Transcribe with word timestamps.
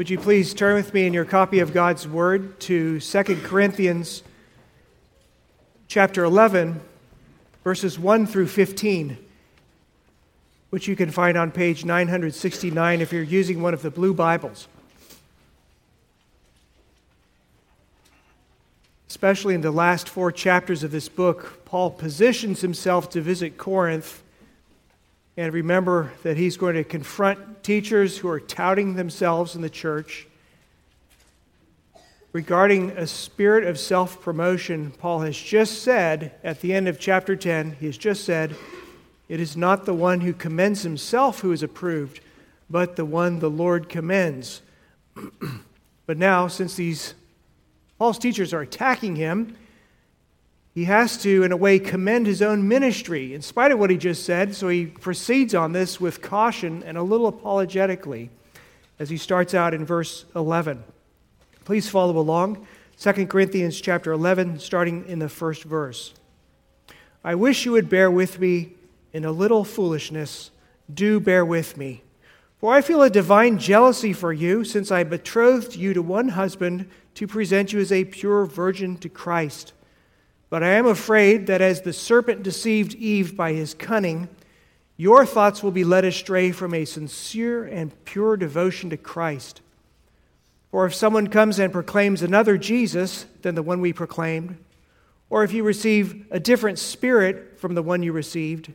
Would 0.00 0.08
you 0.08 0.18
please 0.18 0.54
turn 0.54 0.76
with 0.76 0.94
me 0.94 1.06
in 1.06 1.12
your 1.12 1.26
copy 1.26 1.58
of 1.58 1.74
God's 1.74 2.08
Word 2.08 2.58
to 2.60 3.00
2 3.00 3.22
Corinthians 3.42 4.22
chapter 5.88 6.24
11, 6.24 6.80
verses 7.64 7.98
1 7.98 8.26
through 8.26 8.46
15, 8.46 9.18
which 10.70 10.88
you 10.88 10.96
can 10.96 11.10
find 11.10 11.36
on 11.36 11.50
page 11.50 11.84
969 11.84 13.02
if 13.02 13.12
you're 13.12 13.22
using 13.22 13.60
one 13.60 13.74
of 13.74 13.82
the 13.82 13.90
blue 13.90 14.14
Bibles. 14.14 14.68
Especially 19.06 19.54
in 19.54 19.60
the 19.60 19.70
last 19.70 20.08
four 20.08 20.32
chapters 20.32 20.82
of 20.82 20.92
this 20.92 21.10
book, 21.10 21.66
Paul 21.66 21.90
positions 21.90 22.62
himself 22.62 23.10
to 23.10 23.20
visit 23.20 23.58
Corinth 23.58 24.22
and 25.40 25.54
remember 25.54 26.12
that 26.22 26.36
he's 26.36 26.58
going 26.58 26.74
to 26.74 26.84
confront 26.84 27.62
teachers 27.62 28.18
who 28.18 28.28
are 28.28 28.40
touting 28.40 28.94
themselves 28.94 29.56
in 29.56 29.62
the 29.62 29.70
church. 29.70 30.26
Regarding 32.34 32.90
a 32.90 33.06
spirit 33.06 33.64
of 33.64 33.78
self 33.78 34.20
promotion, 34.20 34.90
Paul 34.98 35.20
has 35.20 35.38
just 35.38 35.82
said 35.82 36.34
at 36.44 36.60
the 36.60 36.74
end 36.74 36.88
of 36.88 37.00
chapter 37.00 37.36
10, 37.36 37.76
he 37.80 37.86
has 37.86 37.96
just 37.96 38.24
said, 38.24 38.54
It 39.30 39.40
is 39.40 39.56
not 39.56 39.86
the 39.86 39.94
one 39.94 40.20
who 40.20 40.34
commends 40.34 40.82
himself 40.82 41.40
who 41.40 41.52
is 41.52 41.62
approved, 41.62 42.20
but 42.68 42.96
the 42.96 43.06
one 43.06 43.38
the 43.38 43.48
Lord 43.48 43.88
commends. 43.88 44.60
but 46.04 46.18
now, 46.18 46.48
since 46.48 46.74
these 46.74 47.14
Paul's 47.98 48.18
teachers 48.18 48.52
are 48.52 48.60
attacking 48.60 49.16
him, 49.16 49.56
he 50.72 50.84
has 50.84 51.16
to, 51.22 51.42
in 51.42 51.50
a 51.52 51.56
way, 51.56 51.78
commend 51.78 52.26
his 52.26 52.42
own 52.42 52.66
ministry 52.66 53.34
in 53.34 53.42
spite 53.42 53.72
of 53.72 53.78
what 53.78 53.90
he 53.90 53.96
just 53.96 54.24
said. 54.24 54.54
So 54.54 54.68
he 54.68 54.86
proceeds 54.86 55.54
on 55.54 55.72
this 55.72 56.00
with 56.00 56.22
caution 56.22 56.82
and 56.84 56.96
a 56.96 57.02
little 57.02 57.26
apologetically 57.26 58.30
as 58.98 59.10
he 59.10 59.16
starts 59.16 59.52
out 59.52 59.74
in 59.74 59.84
verse 59.84 60.26
11. 60.36 60.84
Please 61.64 61.88
follow 61.88 62.18
along. 62.18 62.66
2 62.98 63.26
Corinthians 63.26 63.80
chapter 63.80 64.12
11, 64.12 64.60
starting 64.60 65.06
in 65.06 65.18
the 65.18 65.28
first 65.28 65.64
verse. 65.64 66.14
I 67.24 67.34
wish 67.34 67.64
you 67.64 67.72
would 67.72 67.88
bear 67.88 68.10
with 68.10 68.38
me 68.38 68.74
in 69.12 69.24
a 69.24 69.32
little 69.32 69.64
foolishness. 69.64 70.50
Do 70.92 71.18
bear 71.18 71.44
with 71.44 71.76
me. 71.76 72.02
For 72.58 72.74
I 72.74 72.82
feel 72.82 73.02
a 73.02 73.10
divine 73.10 73.58
jealousy 73.58 74.12
for 74.12 74.32
you, 74.32 74.64
since 74.64 74.92
I 74.92 75.02
betrothed 75.02 75.74
you 75.74 75.94
to 75.94 76.02
one 76.02 76.28
husband 76.28 76.88
to 77.14 77.26
present 77.26 77.72
you 77.72 77.80
as 77.80 77.90
a 77.90 78.04
pure 78.04 78.44
virgin 78.44 78.98
to 78.98 79.08
Christ. 79.08 79.72
But 80.50 80.64
I 80.64 80.70
am 80.70 80.86
afraid 80.86 81.46
that 81.46 81.60
as 81.60 81.80
the 81.80 81.92
serpent 81.92 82.42
deceived 82.42 82.94
Eve 82.96 83.36
by 83.36 83.52
his 83.52 83.72
cunning, 83.72 84.28
your 84.96 85.24
thoughts 85.24 85.62
will 85.62 85.70
be 85.70 85.84
led 85.84 86.04
astray 86.04 86.50
from 86.50 86.74
a 86.74 86.84
sincere 86.84 87.64
and 87.64 88.04
pure 88.04 88.36
devotion 88.36 88.90
to 88.90 88.96
Christ. 88.96 89.62
For 90.70 90.84
if 90.86 90.94
someone 90.94 91.28
comes 91.28 91.58
and 91.58 91.72
proclaims 91.72 92.20
another 92.20 92.58
Jesus 92.58 93.26
than 93.42 93.54
the 93.54 93.62
one 93.62 93.80
we 93.80 93.92
proclaimed, 93.92 94.58
or 95.30 95.44
if 95.44 95.52
you 95.52 95.62
receive 95.62 96.26
a 96.30 96.40
different 96.40 96.78
spirit 96.78 97.58
from 97.58 97.74
the 97.74 97.82
one 97.82 98.02
you 98.02 98.12
received, 98.12 98.72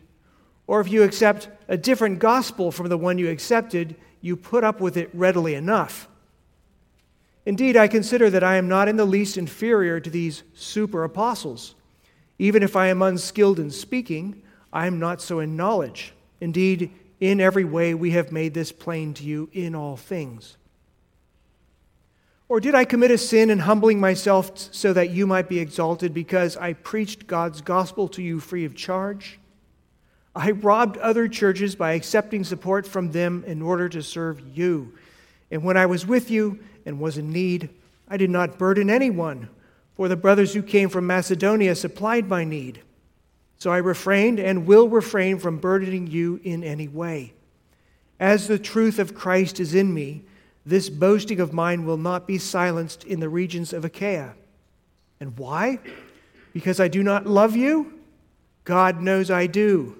or 0.67 0.79
if 0.79 0.89
you 0.89 1.03
accept 1.03 1.49
a 1.67 1.77
different 1.77 2.19
gospel 2.19 2.71
from 2.71 2.87
the 2.87 2.97
one 2.97 3.17
you 3.17 3.29
accepted, 3.29 3.95
you 4.21 4.35
put 4.35 4.63
up 4.63 4.79
with 4.81 4.97
it 4.97 5.09
readily 5.13 5.55
enough. 5.55 6.07
Indeed, 7.45 7.77
I 7.77 7.87
consider 7.87 8.29
that 8.29 8.43
I 8.43 8.55
am 8.55 8.67
not 8.67 8.87
in 8.87 8.97
the 8.97 9.05
least 9.05 9.37
inferior 9.37 9.99
to 9.99 10.09
these 10.09 10.43
super 10.53 11.03
apostles. 11.03 11.75
Even 12.39 12.63
if 12.63 12.75
I 12.75 12.87
am 12.87 13.01
unskilled 13.01 13.59
in 13.59 13.69
speaking, 13.69 14.41
I 14.73 14.87
am 14.87 14.99
not 14.99 15.21
so 15.21 15.39
in 15.39 15.55
knowledge. 15.55 16.13
Indeed, 16.41 16.91
in 17.19 17.39
every 17.39 17.63
way 17.63 17.93
we 17.93 18.11
have 18.11 18.31
made 18.31 18.53
this 18.53 18.71
plain 18.71 19.13
to 19.15 19.23
you 19.23 19.49
in 19.53 19.75
all 19.75 19.95
things. 19.95 20.57
Or 22.47 22.59
did 22.59 22.75
I 22.75 22.85
commit 22.85 23.09
a 23.11 23.17
sin 23.17 23.49
in 23.49 23.59
humbling 23.59 23.99
myself 23.99 24.51
so 24.73 24.93
that 24.93 25.09
you 25.09 25.25
might 25.25 25.49
be 25.49 25.59
exalted 25.59 26.13
because 26.13 26.57
I 26.57 26.73
preached 26.73 27.25
God's 27.25 27.61
gospel 27.61 28.07
to 28.09 28.21
you 28.21 28.39
free 28.39 28.65
of 28.65 28.75
charge? 28.75 29.39
I 30.35 30.51
robbed 30.51 30.97
other 30.97 31.27
churches 31.27 31.75
by 31.75 31.93
accepting 31.93 32.43
support 32.43 32.85
from 32.85 33.11
them 33.11 33.43
in 33.47 33.61
order 33.61 33.87
to 33.89 34.03
serve 34.03 34.41
you. 34.55 34.93
And 35.49 35.63
when 35.63 35.77
I 35.77 35.85
was 35.85 36.05
with 36.05 36.29
you, 36.29 36.59
and 36.85 36.99
was 36.99 37.17
in 37.17 37.31
need, 37.31 37.69
I 38.07 38.17
did 38.17 38.29
not 38.29 38.57
burden 38.57 38.89
anyone, 38.89 39.49
for 39.95 40.07
the 40.07 40.15
brothers 40.15 40.53
who 40.53 40.61
came 40.61 40.89
from 40.89 41.07
Macedonia 41.07 41.75
supplied 41.75 42.29
my 42.29 42.43
need. 42.43 42.81
So 43.57 43.71
I 43.71 43.77
refrained 43.77 44.39
and 44.39 44.67
will 44.67 44.89
refrain 44.89 45.39
from 45.39 45.57
burdening 45.57 46.07
you 46.07 46.39
in 46.43 46.63
any 46.63 46.87
way. 46.87 47.33
As 48.19 48.47
the 48.47 48.59
truth 48.59 48.99
of 48.99 49.15
Christ 49.15 49.59
is 49.59 49.73
in 49.73 49.93
me, 49.93 50.23
this 50.65 50.89
boasting 50.89 51.39
of 51.39 51.53
mine 51.53 51.85
will 51.85 51.97
not 51.97 52.27
be 52.27 52.37
silenced 52.37 53.03
in 53.03 53.19
the 53.19 53.29
regions 53.29 53.71
of 53.73 53.85
Achaia. 53.85 54.33
And 55.19 55.37
why? 55.37 55.79
Because 56.53 56.79
I 56.79 56.87
do 56.87 57.03
not 57.03 57.25
love 57.25 57.55
you? 57.55 57.93
God 58.63 59.01
knows 59.01 59.29
I 59.29 59.47
do. 59.47 59.97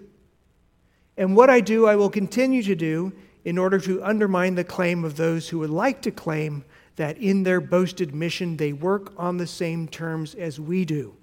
And 1.18 1.36
what 1.36 1.50
I 1.50 1.62
do, 1.62 1.88
I 1.88 1.96
will 1.96 2.10
continue 2.10 2.64
to 2.64 2.76
do 2.76 3.14
in 3.46 3.58
order 3.58 3.80
to 3.80 4.04
undermine 4.04 4.56
the 4.56 4.64
claim 4.64 5.06
of 5.06 5.18
those 5.18 5.50
who 5.50 5.60
would 5.60 5.70
like 5.70 6.02
to 6.02 6.12
claim 6.12 6.66
that 6.96 7.18
in 7.18 7.44
their 7.44 7.60
boasted 7.60 8.14
mission 8.14 8.58
they 8.58 8.74
work 8.74 9.14
on 9.18 9.38
the 9.38 9.48
same 9.48 9.88
terms 9.88 10.36
as 10.36 10.60
we 10.60 10.86
do. 10.86 11.16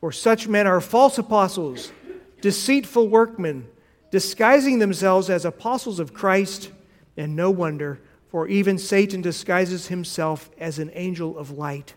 For 0.00 0.12
such 0.12 0.46
men 0.48 0.66
are 0.66 0.80
false 0.80 1.16
apostles, 1.16 1.90
deceitful 2.40 3.08
workmen, 3.08 3.66
disguising 4.10 4.78
themselves 4.78 5.30
as 5.30 5.44
apostles 5.44 5.98
of 5.98 6.12
Christ, 6.12 6.70
and 7.16 7.34
no 7.34 7.50
wonder, 7.50 8.00
for 8.28 8.46
even 8.48 8.76
Satan 8.78 9.22
disguises 9.22 9.86
himself 9.86 10.50
as 10.58 10.78
an 10.78 10.90
angel 10.94 11.38
of 11.38 11.50
light. 11.52 11.94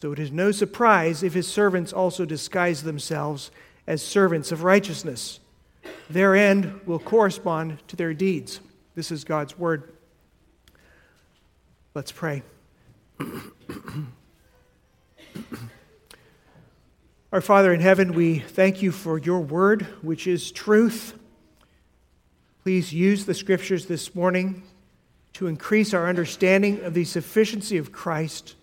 So 0.00 0.12
it 0.12 0.18
is 0.18 0.30
no 0.30 0.52
surprise 0.52 1.22
if 1.22 1.34
his 1.34 1.48
servants 1.48 1.92
also 1.92 2.24
disguise 2.24 2.82
themselves 2.82 3.50
as 3.86 4.00
servants 4.00 4.52
of 4.52 4.62
righteousness. 4.62 5.40
Their 6.08 6.36
end 6.36 6.80
will 6.86 6.98
correspond 6.98 7.86
to 7.88 7.96
their 7.96 8.14
deeds. 8.14 8.60
This 8.94 9.10
is 9.10 9.24
God's 9.24 9.58
word. 9.58 9.92
Let's 11.94 12.12
pray. 12.12 12.42
Our 17.32 17.40
Father 17.40 17.72
in 17.72 17.80
heaven, 17.80 18.12
we 18.14 18.38
thank 18.38 18.82
you 18.82 18.92
for 18.92 19.18
your 19.18 19.40
word, 19.40 19.82
which 20.02 20.26
is 20.26 20.50
truth. 20.52 21.18
Please 22.62 22.92
use 22.92 23.26
the 23.26 23.34
scriptures 23.34 23.86
this 23.86 24.14
morning 24.14 24.62
to 25.34 25.46
increase 25.46 25.92
our 25.92 26.08
understanding 26.08 26.82
of 26.84 26.94
the 26.94 27.04
sufficiency 27.04 27.76
of 27.76 27.92
Christ 27.92 28.54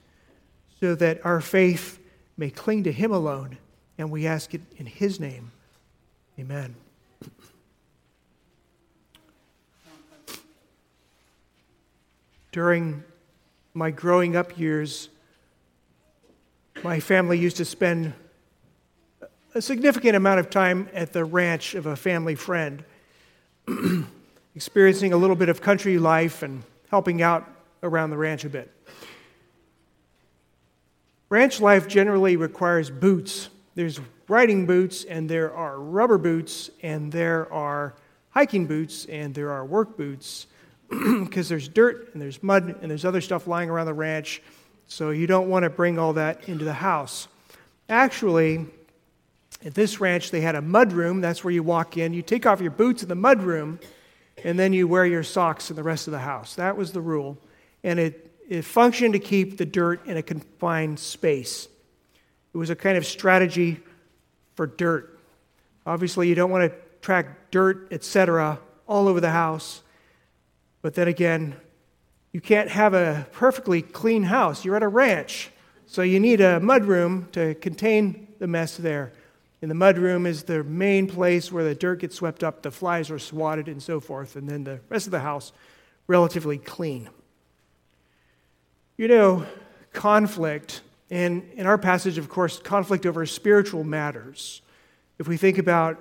so 0.79 0.95
that 0.95 1.25
our 1.25 1.41
faith 1.41 1.99
may 2.37 2.49
cling 2.49 2.83
to 2.83 2.91
him 2.91 3.11
alone. 3.11 3.57
And 3.97 4.11
we 4.11 4.27
ask 4.27 4.53
it 4.53 4.61
in 4.77 4.85
his 4.85 5.19
name. 5.19 5.51
Amen. 6.39 6.75
During 12.51 13.03
my 13.75 13.91
growing 13.91 14.37
up 14.37 14.57
years, 14.57 15.09
my 16.81 17.01
family 17.01 17.37
used 17.37 17.57
to 17.57 17.65
spend 17.65 18.13
a 19.53 19.61
significant 19.61 20.15
amount 20.15 20.39
of 20.39 20.49
time 20.49 20.87
at 20.93 21.11
the 21.11 21.25
ranch 21.25 21.75
of 21.75 21.85
a 21.85 21.95
family 21.97 22.35
friend, 22.35 22.85
experiencing 24.55 25.11
a 25.11 25.17
little 25.17 25.35
bit 25.35 25.49
of 25.49 25.61
country 25.61 25.97
life 25.97 26.41
and 26.41 26.63
helping 26.89 27.21
out 27.21 27.45
around 27.83 28.11
the 28.11 28.17
ranch 28.17 28.45
a 28.45 28.49
bit. 28.49 28.71
Ranch 31.27 31.59
life 31.59 31.85
generally 31.85 32.37
requires 32.37 32.89
boots. 32.89 33.49
There's 33.75 33.99
riding 34.29 34.65
boots, 34.65 35.03
and 35.03 35.29
there 35.29 35.53
are 35.53 35.77
rubber 35.77 36.17
boots, 36.17 36.69
and 36.81 37.11
there 37.11 37.51
are 37.51 37.93
hiking 38.29 38.67
boots, 38.67 39.05
and 39.05 39.35
there 39.35 39.51
are 39.51 39.65
work 39.65 39.97
boots 39.97 40.47
because 40.90 41.50
there's 41.50 41.68
dirt 41.68 42.11
and 42.14 42.22
there's 42.22 42.41
mud 42.43 42.78
and 42.82 42.90
there's 42.90 43.05
other 43.05 43.22
stuff 43.22 43.47
lying 43.47 43.70
around 43.70 43.87
the 43.87 43.93
ranch. 43.93 44.41
So 44.87 45.09
you 45.09 45.28
don't 45.28 45.49
want 45.49 45.64
to 45.64 45.70
bring 45.70 45.97
all 45.97 46.14
that 46.14 46.47
into 46.47 46.66
the 46.66 46.73
house. 46.73 47.28
Actually, 47.90 48.66
at 49.64 49.73
this 49.73 49.99
ranch, 49.99 50.32
they 50.32 50.41
had 50.41 50.55
a 50.55 50.61
mud 50.61 50.93
room. 50.93 51.22
That's 51.22 51.43
where 51.43 51.52
you 51.52 51.64
walk 51.64 51.97
in. 51.97 52.14
You 52.14 52.22
take 52.22 52.46
off 52.46 52.61
your 52.61 52.72
boots 52.72 53.02
in 53.03 53.09
the 53.09 53.16
mud 53.16 53.41
room, 53.41 53.79
and 54.43 54.59
then 54.59 54.73
you 54.73 54.87
wear 54.87 55.05
your 55.05 55.23
socks 55.23 55.70
in 55.70 55.76
the 55.76 55.84
rest 55.84 56.08
of 56.08 56.11
the 56.11 56.20
house. 56.20 56.55
That 56.55 56.78
was 56.78 56.91
the 56.91 57.02
rule. 57.02 57.38
And 57.84 57.99
it, 57.99 58.31
it 58.47 58.64
functioned 58.64 59.14
to 59.14 59.20
keep 59.20 59.58
the 59.58 59.66
dirt 59.66 60.05
in 60.05 60.17
a 60.17 60.22
confined 60.22 60.99
space. 60.99 61.67
It 62.53 62.58
was 62.58 62.70
a 62.70 62.76
kind 62.76 62.97
of 62.97 63.05
strategy 63.05 63.79
for 64.55 64.67
dirt. 64.67 65.20
Obviously, 65.85 66.28
you 66.28 66.35
don't 66.35 66.52
want 66.52 66.72
to 66.72 66.78
track 67.02 67.52
dirt, 67.52 67.88
etc., 67.91 68.59
all 68.88 69.08
over 69.08 69.20
the 69.20 69.31
house. 69.31 69.81
But 70.85 70.93
then 70.93 71.08
again, 71.08 71.55
you 72.32 72.40
can't 72.40 72.70
have 72.70 72.93
a 72.93 73.26
perfectly 73.32 73.82
clean 73.82 74.22
house. 74.22 74.64
You're 74.64 74.76
at 74.76 74.84
a 74.84 74.87
ranch. 74.87 75.49
So 75.87 76.03
you 76.03 76.20
need 76.20 76.41
a 76.41 76.59
mudroom 76.59 77.32
to 77.32 77.55
contain 77.55 78.28
the 78.37 78.46
mess 78.46 78.78
there. 78.78 79.11
And 79.64 79.72
the 79.72 79.73
mudroom 79.73 80.28
is 80.28 80.43
the 80.43 80.64
main 80.64 81.08
place 81.08 81.52
where 81.52 81.64
the 81.64 81.73
dirt 81.73 82.02
gets 82.02 82.17
swept 82.17 82.43
up, 82.43 82.61
the 82.61 82.70
flies 82.70 83.09
are 83.09 83.17
swatted, 83.17 83.67
and 83.67 83.82
so 83.82 83.99
forth. 83.99 84.35
And 84.35 84.47
then 84.47 84.64
the 84.64 84.79
rest 84.87 85.08
of 85.08 85.11
the 85.11 85.22
house, 85.22 85.53
relatively 86.05 86.59
clean. 86.59 87.09
You 88.96 89.08
know, 89.08 89.47
conflict, 89.91 90.81
and 91.09 91.49
in 91.55 91.66
our 91.66 91.79
passage, 91.79 92.20
of 92.20 92.29
course, 92.29 92.59
conflict 92.59 93.08
over 93.08 93.26
spiritual 93.26 93.84
matters. 93.84 94.61
If 95.17 95.28
we 95.28 95.38
think 95.38 95.58
about 95.58 95.97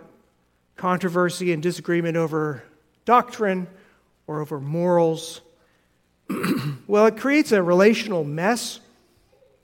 controversy 0.77 1.55
and 1.55 1.63
disagreement 1.63 2.19
over 2.19 2.63
doctrine 3.07 3.67
or 4.27 4.41
over 4.41 4.61
morals, 4.61 5.41
well, 6.87 7.07
it 7.07 7.17
creates 7.17 7.53
a 7.53 7.63
relational 7.63 8.25
mess, 8.25 8.81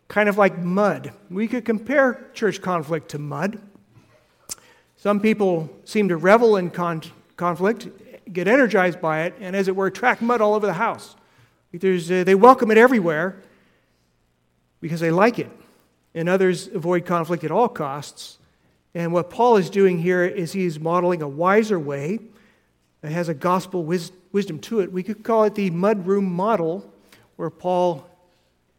kind 0.09 0.29
of 0.29 0.37
like 0.37 0.59
mud. 0.59 1.13
We 1.31 1.49
could 1.49 1.65
compare 1.65 2.29
church 2.35 2.61
conflict 2.61 3.11
to 3.11 3.19
mud. 3.19 3.61
Some 4.97 5.21
people 5.21 5.71
seem 5.85 6.09
to 6.09 6.17
revel 6.17 6.57
in 6.57 6.71
con- 6.71 7.03
conflict, 7.37 7.89
get 8.31 8.47
energized 8.47 9.01
by 9.01 9.23
it, 9.23 9.35
and 9.41 9.57
as 9.57 9.69
it 9.69 9.75
were, 9.75 9.91
track 9.91 10.21
mud 10.21 10.41
all 10.41 10.55
over 10.55 10.67
the 10.67 10.75
house. 10.75 11.17
Uh, 11.73 11.79
they 12.25 12.35
welcome 12.35 12.71
it 12.71 12.79
everywhere 12.79 13.43
because 14.81 15.01
they 15.01 15.11
like 15.11 15.39
it, 15.39 15.51
and 16.15 16.29
others 16.29 16.69
avoid 16.69 17.07
conflict 17.07 17.45
at 17.45 17.51
all 17.51 17.69
costs. 17.69 18.39
And 18.95 19.13
what 19.13 19.31
Paul 19.31 19.57
is 19.57 19.71
doing 19.71 19.99
here 19.99 20.25
is 20.25 20.53
he's 20.53 20.81
modeling 20.81 21.23
a 21.23 21.29
wiser 21.29 21.79
way 21.79 22.19
that 23.01 23.13
has 23.13 23.29
a 23.29 23.35
gospel 23.35 23.85
wis- 23.85 24.13
wisdom 24.33 24.59
to 24.61 24.81
it. 24.81 24.93
We 24.93 25.03
could 25.03 25.23
call 25.23 25.45
it 25.45 25.55
the 25.55 25.71
mudroom 25.71 26.25
model, 26.25 26.91
where 27.37 27.51
Paul 27.51 28.09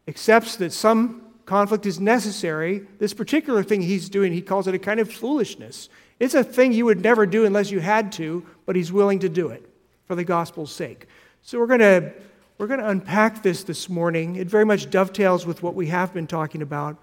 accepts 0.08 0.56
that 0.58 0.72
some 0.72 1.22
conflict 1.46 1.86
is 1.86 2.00
necessary. 2.00 2.86
This 3.00 3.14
particular 3.14 3.64
thing 3.64 3.82
he's 3.82 4.10
doing, 4.10 4.34
he 4.34 4.42
calls 4.42 4.68
it 4.68 4.76
a 4.76 4.80
kind 4.80 5.00
of 5.00 5.12
foolishness. 5.12 5.90
It's 6.20 6.34
a 6.34 6.44
thing 6.44 6.72
you 6.72 6.86
would 6.86 7.02
never 7.02 7.26
do 7.26 7.46
unless 7.46 7.72
you 7.72 7.80
had 7.80 8.12
to, 8.14 8.46
but 8.66 8.76
he's 8.76 8.92
willing 8.92 9.20
to 9.20 9.30
do 9.30 9.48
it 9.50 9.68
for 10.06 10.16
the 10.16 10.24
gospel's 10.24 10.72
sake. 10.72 11.08
So 11.42 11.60
we're 11.60 11.68
going 11.68 11.80
to 11.80 12.14
we're 12.58 12.68
going 12.68 12.80
to 12.80 12.90
unpack 12.90 13.42
this 13.42 13.64
this 13.64 13.90
morning. 13.90 14.36
It 14.36 14.48
very 14.48 14.66
much 14.66 14.92
dovetails 14.92 15.48
with 15.48 15.64
what 15.64 15.74
we 15.74 15.88
have 15.88 16.14
been 16.14 16.28
talking 16.28 16.62
about. 16.62 16.96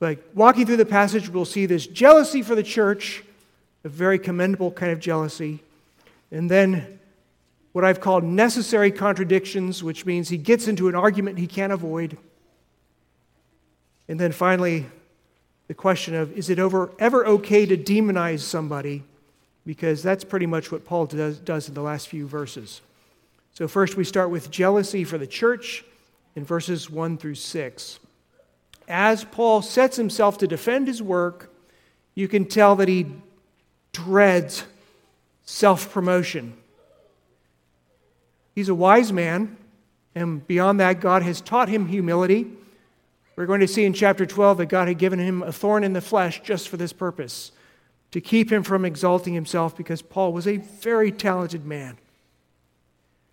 But 0.00 0.18
walking 0.34 0.66
through 0.66 0.78
the 0.78 0.84
passage, 0.84 1.28
we'll 1.28 1.44
see 1.44 1.64
this 1.64 1.86
jealousy 1.86 2.42
for 2.42 2.56
the 2.56 2.62
church, 2.64 3.22
a 3.84 3.88
very 3.88 4.18
commendable 4.18 4.72
kind 4.72 4.90
of 4.90 4.98
jealousy. 4.98 5.62
And 6.30 6.50
then 6.50 6.98
what 7.72 7.84
I've 7.84 8.00
called 8.00 8.24
necessary 8.24 8.90
contradictions, 8.90 9.82
which 9.82 10.06
means 10.06 10.28
he 10.28 10.38
gets 10.38 10.66
into 10.66 10.88
an 10.88 10.94
argument 10.94 11.38
he 11.38 11.46
can't 11.46 11.72
avoid. 11.72 12.16
And 14.08 14.18
then 14.18 14.32
finally, 14.32 14.86
the 15.68 15.74
question 15.74 16.14
of 16.14 16.32
is 16.32 16.48
it 16.48 16.58
ever, 16.58 16.90
ever 16.98 17.26
okay 17.26 17.66
to 17.66 17.76
demonize 17.76 18.40
somebody? 18.40 19.02
Because 19.66 20.02
that's 20.02 20.24
pretty 20.24 20.46
much 20.46 20.70
what 20.70 20.84
Paul 20.84 21.06
does, 21.06 21.38
does 21.38 21.68
in 21.68 21.74
the 21.74 21.82
last 21.82 22.08
few 22.08 22.26
verses. 22.26 22.80
So, 23.52 23.66
first 23.66 23.96
we 23.96 24.04
start 24.04 24.30
with 24.30 24.50
jealousy 24.50 25.02
for 25.04 25.18
the 25.18 25.26
church 25.26 25.84
in 26.34 26.44
verses 26.44 26.88
1 26.88 27.18
through 27.18 27.34
6. 27.34 27.98
As 28.88 29.24
Paul 29.24 29.62
sets 29.62 29.96
himself 29.96 30.38
to 30.38 30.46
defend 30.46 30.86
his 30.86 31.02
work, 31.02 31.52
you 32.14 32.28
can 32.28 32.44
tell 32.44 32.76
that 32.76 32.88
he 32.88 33.06
dreads 33.92 34.64
self 35.46 35.90
promotion. 35.90 36.56
He's 38.54 38.68
a 38.68 38.74
wise 38.74 39.12
man, 39.12 39.56
and 40.14 40.46
beyond 40.46 40.80
that, 40.80 41.00
God 41.00 41.22
has 41.22 41.40
taught 41.40 41.68
him 41.68 41.86
humility. 41.88 42.46
We're 43.36 43.46
going 43.46 43.60
to 43.60 43.68
see 43.68 43.84
in 43.84 43.92
chapter 43.92 44.24
12 44.24 44.58
that 44.58 44.66
God 44.66 44.88
had 44.88 44.98
given 44.98 45.18
him 45.18 45.42
a 45.42 45.52
thorn 45.52 45.84
in 45.84 45.92
the 45.92 46.00
flesh 46.00 46.42
just 46.42 46.68
for 46.68 46.76
this 46.76 46.92
purpose 46.92 47.52
to 48.12 48.20
keep 48.20 48.50
him 48.50 48.62
from 48.62 48.84
exalting 48.86 49.34
himself 49.34 49.76
because 49.76 50.00
Paul 50.00 50.32
was 50.32 50.46
a 50.46 50.56
very 50.56 51.12
talented 51.12 51.66
man. 51.66 51.98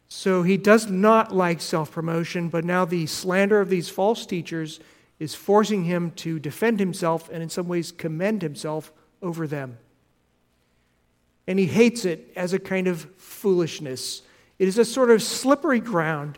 So 0.10 0.44
he 0.44 0.58
does 0.58 0.90
not 0.90 1.34
like 1.34 1.62
self 1.62 1.92
promotion, 1.92 2.50
but 2.50 2.66
now 2.66 2.84
the 2.84 3.06
slander 3.06 3.62
of 3.62 3.70
these 3.70 3.90
false 3.90 4.26
teachers 4.26 4.80
is 5.20 5.34
forcing 5.34 5.86
him 5.86 6.12
to 6.12 6.38
defend 6.38 6.80
himself 6.80 7.30
and, 7.32 7.42
in 7.42 7.50
some 7.50 7.68
ways, 7.68 7.92
commend 7.92 8.42
himself 8.42 8.92
over 9.22 9.48
them. 9.48 9.78
And 11.48 11.60
he 11.60 11.66
hates 11.66 12.06
it 12.06 12.32
as 12.36 12.54
a 12.54 12.60
kind 12.60 12.88
of 12.88 13.08
foolishness. 13.18 14.22
It 14.60 14.68
is 14.68 14.78
a 14.78 14.86
sort 14.86 15.12
of 15.12 15.22
slippery 15.22 15.80
ground 15.80 16.38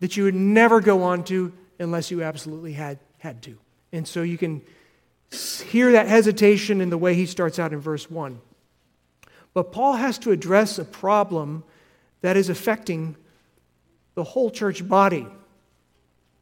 that 0.00 0.16
you 0.16 0.24
would 0.24 0.34
never 0.34 0.80
go 0.80 1.02
onto 1.02 1.52
unless 1.78 2.10
you 2.10 2.22
absolutely 2.22 2.72
had, 2.72 2.98
had 3.18 3.42
to. 3.42 3.58
And 3.92 4.06
so 4.06 4.22
you 4.22 4.38
can 4.38 4.62
hear 5.30 5.92
that 5.92 6.06
hesitation 6.06 6.80
in 6.80 6.90
the 6.90 6.98
way 6.98 7.14
he 7.14 7.26
starts 7.26 7.58
out 7.58 7.72
in 7.72 7.80
verse 7.80 8.10
1. 8.10 8.40
But 9.54 9.72
Paul 9.72 9.94
has 9.94 10.18
to 10.18 10.32
address 10.32 10.78
a 10.78 10.84
problem 10.84 11.64
that 12.20 12.36
is 12.36 12.48
affecting 12.48 13.16
the 14.14 14.24
whole 14.24 14.50
church 14.50 14.86
body. 14.86 15.26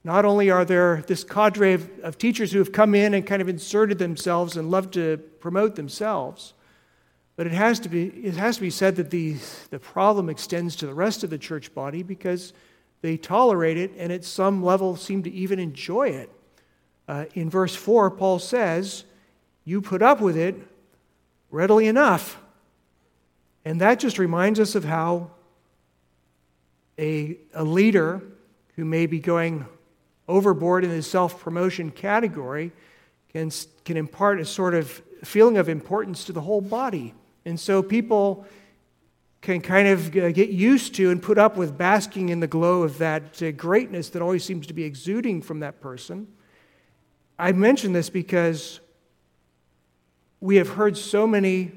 Not 0.03 0.25
only 0.25 0.51
are 0.51 0.65
there 0.65 1.03
this 1.07 1.25
cadre 1.25 1.75
of, 1.75 1.91
of, 2.01 2.19
teachers 2.19 2.53
who 2.53 2.59
have 2.59 2.73
come 2.73 2.95
in 2.95 3.15
and 3.15 3.27
kind 3.27 3.41
of 3.41 3.49
inserted 3.49 3.99
themselves 3.99 4.57
and 4.57 4.71
love 4.71 4.91
to 4.93 5.19
promote 5.41 5.77
themselves, 5.77 6.55
but 7.37 7.47
it 7.47 7.53
has 7.53 7.81
to 7.81 7.89
be, 7.89 8.07
it 8.07 8.37
has 8.37 8.57
to 8.57 8.63
be 8.63 8.71
said 8.71 8.97
that 8.97 9.11
the, 9.11 9.37
the 9.71 9.79
problem 9.79 10.29
extends 10.29 10.77
to 10.77 10.87
the 10.87 10.95
rest 10.95 11.25
of 11.25 11.31
the 11.31 11.39
church 11.39 11.75
body 11.75 12.03
because 12.03 12.53
they 13.03 13.17
tolerate 13.17 13.77
it 13.77 13.93
and 13.99 14.13
at 14.13 14.25
some 14.25 14.63
level 14.63 14.97
seem 14.97 15.23
to 15.25 15.31
even 15.33 15.59
enjoy 15.59 16.09
it. 16.09 16.31
Uh, 17.07 17.25
in 17.35 17.51
verse 17.51 17.75
4, 17.75 18.11
Paul 18.13 18.39
says, 18.39 19.05
You 19.65 19.81
put 19.81 20.01
up 20.01 20.21
with 20.21 20.37
it 20.37 20.57
readily 21.51 21.87
enough. 21.87 22.41
And 23.65 23.81
that 23.81 23.99
just 23.99 24.19
reminds 24.19 24.61
us 24.61 24.75
of 24.75 24.85
how 24.85 25.31
a, 26.99 27.37
a 27.53 27.65
leader 27.65 28.23
who 28.77 28.85
may 28.85 29.07
be 29.07 29.19
going 29.19 29.67
overboard 30.29 30.85
in 30.85 30.91
the 30.91 31.03
self 31.03 31.41
promotion 31.41 31.91
category 31.91 32.73
can, 33.31 33.51
can 33.85 33.97
impart 33.97 34.41
a 34.41 34.45
sort 34.45 34.75
of 34.75 35.03
feeling 35.25 35.59
of 35.59 35.69
importance 35.69 36.25
to 36.25 36.33
the 36.33 36.41
whole 36.41 36.61
body. 36.61 37.15
And 37.45 37.59
so 37.59 37.83
people 37.83 38.47
can 39.41 39.61
kind 39.61 39.89
of 39.89 40.11
get 40.11 40.49
used 40.49 40.95
to 40.95 41.11
and 41.11 41.23
put 41.23 41.37
up 41.37 41.57
with 41.57 41.77
basking 41.77 42.31
in 42.31 42.41
the 42.41 42.47
glow 42.47 42.83
of 42.83 42.99
that 42.99 43.43
uh, 43.43 43.51
greatness 43.53 44.09
that 44.11 44.23
always 44.23 44.43
seems 44.43 44.67
to 44.67 44.75
be 44.75 44.85
exuding 44.85 45.43
from 45.43 45.61
that 45.61 45.81
person. 45.81 46.27
I 47.39 47.53
mention 47.53 47.93
this 47.93 48.09
because 48.09 48.81
we 50.41 50.57
have 50.57 50.71
heard 50.71 50.97
so 50.97 51.27
many 51.27 51.73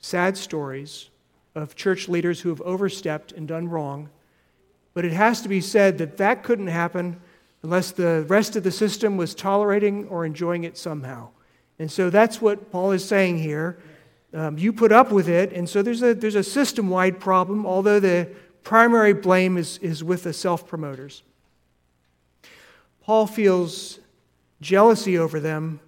sad 0.00 0.36
stories 0.36 1.10
of 1.54 1.76
church 1.76 2.08
leaders 2.08 2.40
who 2.40 2.48
have 2.48 2.60
overstepped 2.62 3.30
and 3.30 3.46
done 3.46 3.68
wrong 3.68 4.08
but 4.94 5.04
it 5.04 5.12
has 5.12 5.40
to 5.42 5.48
be 5.48 5.60
said 5.60 5.98
that 5.98 6.16
that 6.18 6.42
couldn't 6.42 6.66
happen 6.66 7.20
unless 7.62 7.92
the 7.92 8.24
rest 8.28 8.56
of 8.56 8.64
the 8.64 8.70
system 8.70 9.16
was 9.16 9.34
tolerating 9.34 10.06
or 10.08 10.24
enjoying 10.24 10.64
it 10.64 10.76
somehow. 10.76 11.28
And 11.78 11.90
so 11.90 12.10
that's 12.10 12.40
what 12.40 12.70
Paul 12.70 12.92
is 12.92 13.04
saying 13.04 13.38
here. 13.38 13.78
Um, 14.34 14.56
you 14.56 14.72
put 14.72 14.92
up 14.92 15.12
with 15.12 15.28
it, 15.28 15.52
and 15.52 15.68
so 15.68 15.82
there's 15.82 16.02
a, 16.02 16.14
there's 16.14 16.34
a 16.34 16.42
system 16.42 16.88
wide 16.88 17.20
problem, 17.20 17.66
although 17.66 18.00
the 18.00 18.28
primary 18.62 19.12
blame 19.12 19.58
is, 19.58 19.78
is 19.78 20.02
with 20.02 20.22
the 20.22 20.32
self 20.32 20.66
promoters. 20.66 21.22
Paul 23.02 23.26
feels 23.26 23.98
jealousy 24.60 25.18
over 25.18 25.40
them, 25.40 25.80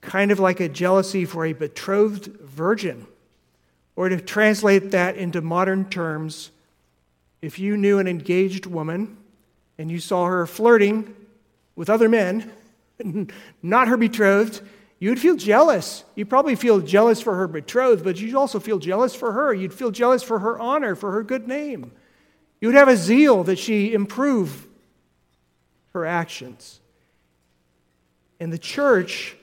kind 0.00 0.30
of 0.30 0.38
like 0.38 0.60
a 0.60 0.68
jealousy 0.68 1.24
for 1.24 1.44
a 1.46 1.52
betrothed 1.52 2.26
virgin. 2.40 3.06
Or 3.96 4.08
to 4.08 4.20
translate 4.20 4.90
that 4.92 5.16
into 5.16 5.40
modern 5.40 5.88
terms, 5.88 6.50
if 7.40 7.58
you 7.58 7.76
knew 7.76 7.98
an 7.98 8.06
engaged 8.06 8.66
woman 8.66 9.16
and 9.78 9.90
you 9.90 9.98
saw 10.00 10.26
her 10.26 10.46
flirting 10.46 11.14
with 11.76 11.90
other 11.90 12.08
men, 12.08 12.52
not 13.62 13.88
her 13.88 13.96
betrothed, 13.96 14.62
you'd 15.02 15.18
feel 15.18 15.34
jealous. 15.34 16.04
You'd 16.14 16.30
probably 16.30 16.54
feel 16.54 16.78
jealous 16.78 17.20
for 17.20 17.34
her 17.34 17.48
betrothed, 17.48 18.04
but 18.04 18.20
you'd 18.20 18.36
also 18.36 18.60
feel 18.60 18.78
jealous 18.78 19.16
for 19.16 19.32
her. 19.32 19.52
You'd 19.52 19.74
feel 19.74 19.90
jealous 19.90 20.22
for 20.22 20.38
her 20.38 20.60
honor, 20.60 20.94
for 20.94 21.10
her 21.10 21.24
good 21.24 21.48
name. 21.48 21.90
You 22.60 22.68
would 22.68 22.76
have 22.76 22.86
a 22.86 22.96
zeal 22.96 23.42
that 23.44 23.58
she 23.58 23.92
improve 23.92 24.68
her 25.92 26.06
actions. 26.06 26.78
And 28.38 28.52
the 28.52 28.58
church 28.58 29.34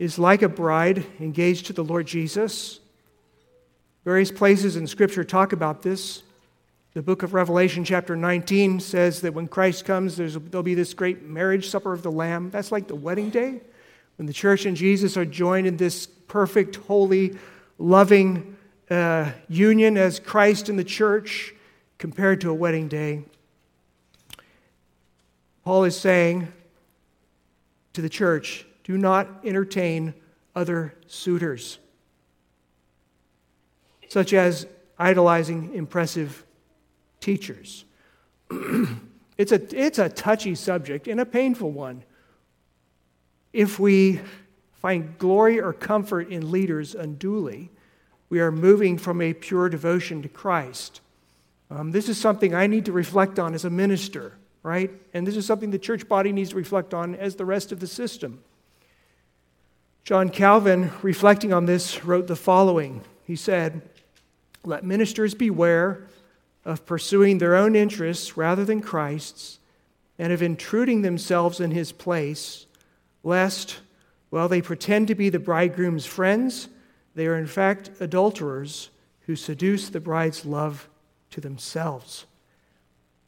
is 0.00 0.18
like 0.18 0.42
a 0.42 0.48
bride 0.48 1.06
engaged 1.20 1.66
to 1.66 1.72
the 1.72 1.84
Lord 1.84 2.08
Jesus. 2.08 2.80
Various 4.04 4.32
places 4.32 4.74
in 4.74 4.88
Scripture 4.88 5.22
talk 5.22 5.52
about 5.52 5.82
this. 5.82 6.24
The 6.94 7.02
book 7.02 7.22
of 7.22 7.32
Revelation, 7.32 7.84
chapter 7.84 8.16
19, 8.16 8.80
says 8.80 9.20
that 9.20 9.34
when 9.34 9.46
Christ 9.46 9.84
comes, 9.84 10.16
there'll 10.16 10.64
be 10.64 10.74
this 10.74 10.94
great 10.94 11.22
marriage 11.22 11.68
supper 11.68 11.92
of 11.92 12.02
the 12.02 12.10
Lamb. 12.10 12.50
That's 12.50 12.72
like 12.72 12.88
the 12.88 12.96
wedding 12.96 13.30
day, 13.30 13.60
when 14.16 14.26
the 14.26 14.32
church 14.32 14.66
and 14.66 14.76
Jesus 14.76 15.16
are 15.16 15.24
joined 15.24 15.66
in 15.66 15.76
this 15.76 16.06
perfect, 16.06 16.76
holy, 16.76 17.36
loving 17.78 18.56
uh, 18.90 19.30
union 19.48 19.96
as 19.96 20.18
Christ 20.18 20.68
and 20.68 20.78
the 20.78 20.84
church, 20.84 21.54
compared 21.98 22.40
to 22.42 22.50
a 22.50 22.54
wedding 22.54 22.88
day. 22.88 23.22
Paul 25.64 25.84
is 25.84 25.98
saying 25.98 26.52
to 27.94 28.02
the 28.02 28.08
church 28.08 28.66
do 28.84 28.96
not 28.96 29.28
entertain 29.44 30.14
other 30.54 30.94
suitors, 31.06 31.78
such 34.08 34.32
as 34.32 34.66
idolizing 34.98 35.74
impressive 35.74 36.44
teachers. 37.20 37.84
It's 39.38 39.52
a, 39.52 39.60
it's 39.78 39.98
a 39.98 40.08
touchy 40.08 40.54
subject 40.54 41.08
and 41.08 41.20
a 41.20 41.26
painful 41.26 41.70
one. 41.70 42.04
If 43.56 43.78
we 43.78 44.20
find 44.74 45.16
glory 45.16 45.58
or 45.58 45.72
comfort 45.72 46.28
in 46.28 46.50
leaders 46.50 46.94
unduly, 46.94 47.70
we 48.28 48.38
are 48.38 48.52
moving 48.52 48.98
from 48.98 49.22
a 49.22 49.32
pure 49.32 49.70
devotion 49.70 50.20
to 50.20 50.28
Christ. 50.28 51.00
Um, 51.70 51.90
this 51.90 52.10
is 52.10 52.18
something 52.18 52.54
I 52.54 52.66
need 52.66 52.84
to 52.84 52.92
reflect 52.92 53.38
on 53.38 53.54
as 53.54 53.64
a 53.64 53.70
minister, 53.70 54.34
right? 54.62 54.90
And 55.14 55.26
this 55.26 55.38
is 55.38 55.46
something 55.46 55.70
the 55.70 55.78
church 55.78 56.06
body 56.06 56.32
needs 56.32 56.50
to 56.50 56.56
reflect 56.56 56.92
on 56.92 57.14
as 57.14 57.36
the 57.36 57.46
rest 57.46 57.72
of 57.72 57.80
the 57.80 57.86
system. 57.86 58.42
John 60.04 60.28
Calvin, 60.28 60.92
reflecting 61.00 61.54
on 61.54 61.64
this, 61.64 62.04
wrote 62.04 62.26
the 62.26 62.36
following 62.36 63.00
He 63.24 63.36
said, 63.36 63.80
Let 64.64 64.84
ministers 64.84 65.32
beware 65.32 66.06
of 66.62 66.84
pursuing 66.84 67.38
their 67.38 67.56
own 67.56 67.74
interests 67.74 68.36
rather 68.36 68.66
than 68.66 68.82
Christ's, 68.82 69.60
and 70.18 70.30
of 70.30 70.42
intruding 70.42 71.00
themselves 71.00 71.58
in 71.58 71.70
his 71.70 71.90
place, 71.90 72.66
lest, 73.26 73.78
while 74.30 74.48
they 74.48 74.62
pretend 74.62 75.08
to 75.08 75.14
be 75.14 75.28
the 75.28 75.38
bridegroom's 75.38 76.06
friends, 76.06 76.68
they 77.16 77.26
are 77.26 77.36
in 77.36 77.46
fact 77.46 77.90
adulterers 78.00 78.90
who 79.22 79.34
seduce 79.34 79.88
the 79.88 80.00
bride's 80.00 80.46
love 80.46 80.88
to 81.30 81.40
themselves. 81.40 82.24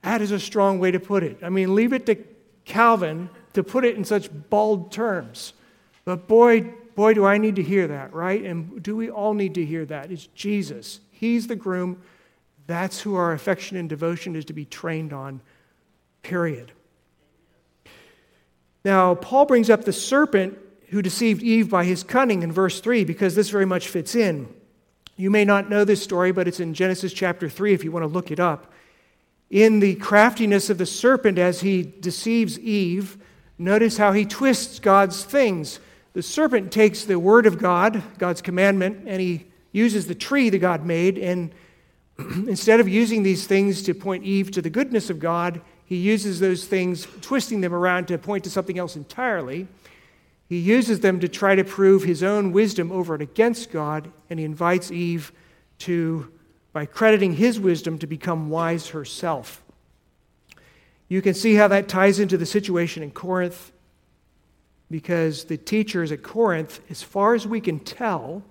That 0.02 0.22
is 0.22 0.30
a 0.30 0.38
strong 0.38 0.78
way 0.78 0.92
to 0.92 1.00
put 1.00 1.24
it. 1.24 1.38
I 1.42 1.48
mean, 1.48 1.74
leave 1.74 1.92
it 1.92 2.06
to 2.06 2.16
Calvin 2.64 3.28
to 3.54 3.64
put 3.64 3.84
it 3.84 3.96
in 3.96 4.04
such 4.04 4.30
bald 4.48 4.92
terms. 4.92 5.52
But 6.04 6.28
boy, 6.28 6.60
boy, 6.94 7.14
do 7.14 7.24
I 7.24 7.38
need 7.38 7.56
to 7.56 7.62
hear 7.62 7.88
that, 7.88 8.14
right? 8.14 8.44
And 8.44 8.80
do 8.80 8.94
we 8.94 9.10
all 9.10 9.34
need 9.34 9.54
to 9.54 9.64
hear 9.64 9.84
that? 9.86 10.12
It's 10.12 10.26
Jesus. 10.28 11.00
He's 11.10 11.48
the 11.48 11.56
groom. 11.56 12.00
That's 12.68 13.00
who 13.00 13.16
our 13.16 13.32
affection 13.32 13.76
and 13.76 13.88
devotion 13.88 14.36
is 14.36 14.44
to 14.44 14.52
be 14.52 14.64
trained 14.64 15.12
on, 15.12 15.40
period. 16.22 16.70
Now, 18.88 19.16
Paul 19.16 19.44
brings 19.44 19.68
up 19.68 19.84
the 19.84 19.92
serpent 19.92 20.56
who 20.88 21.02
deceived 21.02 21.42
Eve 21.42 21.68
by 21.68 21.84
his 21.84 22.02
cunning 22.02 22.42
in 22.42 22.50
verse 22.50 22.80
3 22.80 23.04
because 23.04 23.34
this 23.34 23.50
very 23.50 23.66
much 23.66 23.88
fits 23.88 24.14
in. 24.14 24.48
You 25.18 25.30
may 25.30 25.44
not 25.44 25.68
know 25.68 25.84
this 25.84 26.02
story, 26.02 26.32
but 26.32 26.48
it's 26.48 26.58
in 26.58 26.72
Genesis 26.72 27.12
chapter 27.12 27.50
3 27.50 27.74
if 27.74 27.84
you 27.84 27.92
want 27.92 28.04
to 28.04 28.06
look 28.06 28.30
it 28.30 28.40
up. 28.40 28.72
In 29.50 29.80
the 29.80 29.96
craftiness 29.96 30.70
of 30.70 30.78
the 30.78 30.86
serpent 30.86 31.36
as 31.36 31.60
he 31.60 31.82
deceives 31.82 32.58
Eve, 32.60 33.18
notice 33.58 33.98
how 33.98 34.12
he 34.12 34.24
twists 34.24 34.78
God's 34.78 35.22
things. 35.22 35.80
The 36.14 36.22
serpent 36.22 36.72
takes 36.72 37.04
the 37.04 37.18
word 37.18 37.44
of 37.44 37.58
God, 37.58 38.02
God's 38.16 38.40
commandment, 38.40 39.02
and 39.06 39.20
he 39.20 39.48
uses 39.70 40.06
the 40.06 40.14
tree 40.14 40.48
that 40.48 40.60
God 40.60 40.86
made. 40.86 41.18
And 41.18 41.52
instead 42.18 42.80
of 42.80 42.88
using 42.88 43.22
these 43.22 43.46
things 43.46 43.82
to 43.82 43.92
point 43.92 44.24
Eve 44.24 44.50
to 44.52 44.62
the 44.62 44.70
goodness 44.70 45.10
of 45.10 45.18
God, 45.18 45.60
he 45.88 45.96
uses 45.96 46.38
those 46.38 46.66
things, 46.66 47.08
twisting 47.22 47.62
them 47.62 47.72
around 47.72 48.08
to 48.08 48.18
point 48.18 48.44
to 48.44 48.50
something 48.50 48.78
else 48.78 48.94
entirely. 48.94 49.66
He 50.46 50.58
uses 50.58 51.00
them 51.00 51.18
to 51.20 51.28
try 51.28 51.54
to 51.54 51.64
prove 51.64 52.04
his 52.04 52.22
own 52.22 52.52
wisdom 52.52 52.92
over 52.92 53.14
and 53.14 53.22
against 53.22 53.70
God, 53.70 54.12
and 54.28 54.38
he 54.38 54.44
invites 54.44 54.90
Eve 54.90 55.32
to, 55.78 56.30
by 56.74 56.84
crediting 56.84 57.32
his 57.32 57.58
wisdom, 57.58 57.98
to 58.00 58.06
become 58.06 58.50
wise 58.50 58.88
herself. 58.88 59.64
You 61.08 61.22
can 61.22 61.32
see 61.32 61.54
how 61.54 61.68
that 61.68 61.88
ties 61.88 62.20
into 62.20 62.36
the 62.36 62.44
situation 62.44 63.02
in 63.02 63.10
Corinth, 63.10 63.72
because 64.90 65.44
the 65.44 65.56
teachers 65.56 66.12
at 66.12 66.22
Corinth, 66.22 66.80
as 66.90 67.02
far 67.02 67.34
as 67.34 67.46
we 67.46 67.62
can 67.62 67.78
tell, 67.78 68.42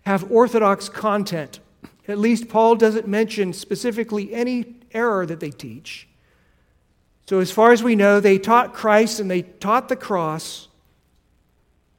have 0.00 0.32
orthodox 0.32 0.88
content. 0.88 1.60
At 2.08 2.18
least 2.18 2.48
Paul 2.48 2.74
doesn't 2.74 3.06
mention 3.06 3.52
specifically 3.52 4.34
any 4.34 4.74
error 4.90 5.24
that 5.26 5.38
they 5.38 5.50
teach. 5.50 6.07
So, 7.28 7.40
as 7.40 7.50
far 7.50 7.72
as 7.72 7.82
we 7.82 7.94
know, 7.94 8.20
they 8.20 8.38
taught 8.38 8.72
Christ 8.72 9.20
and 9.20 9.30
they 9.30 9.42
taught 9.42 9.88
the 9.88 9.96
cross 9.96 10.68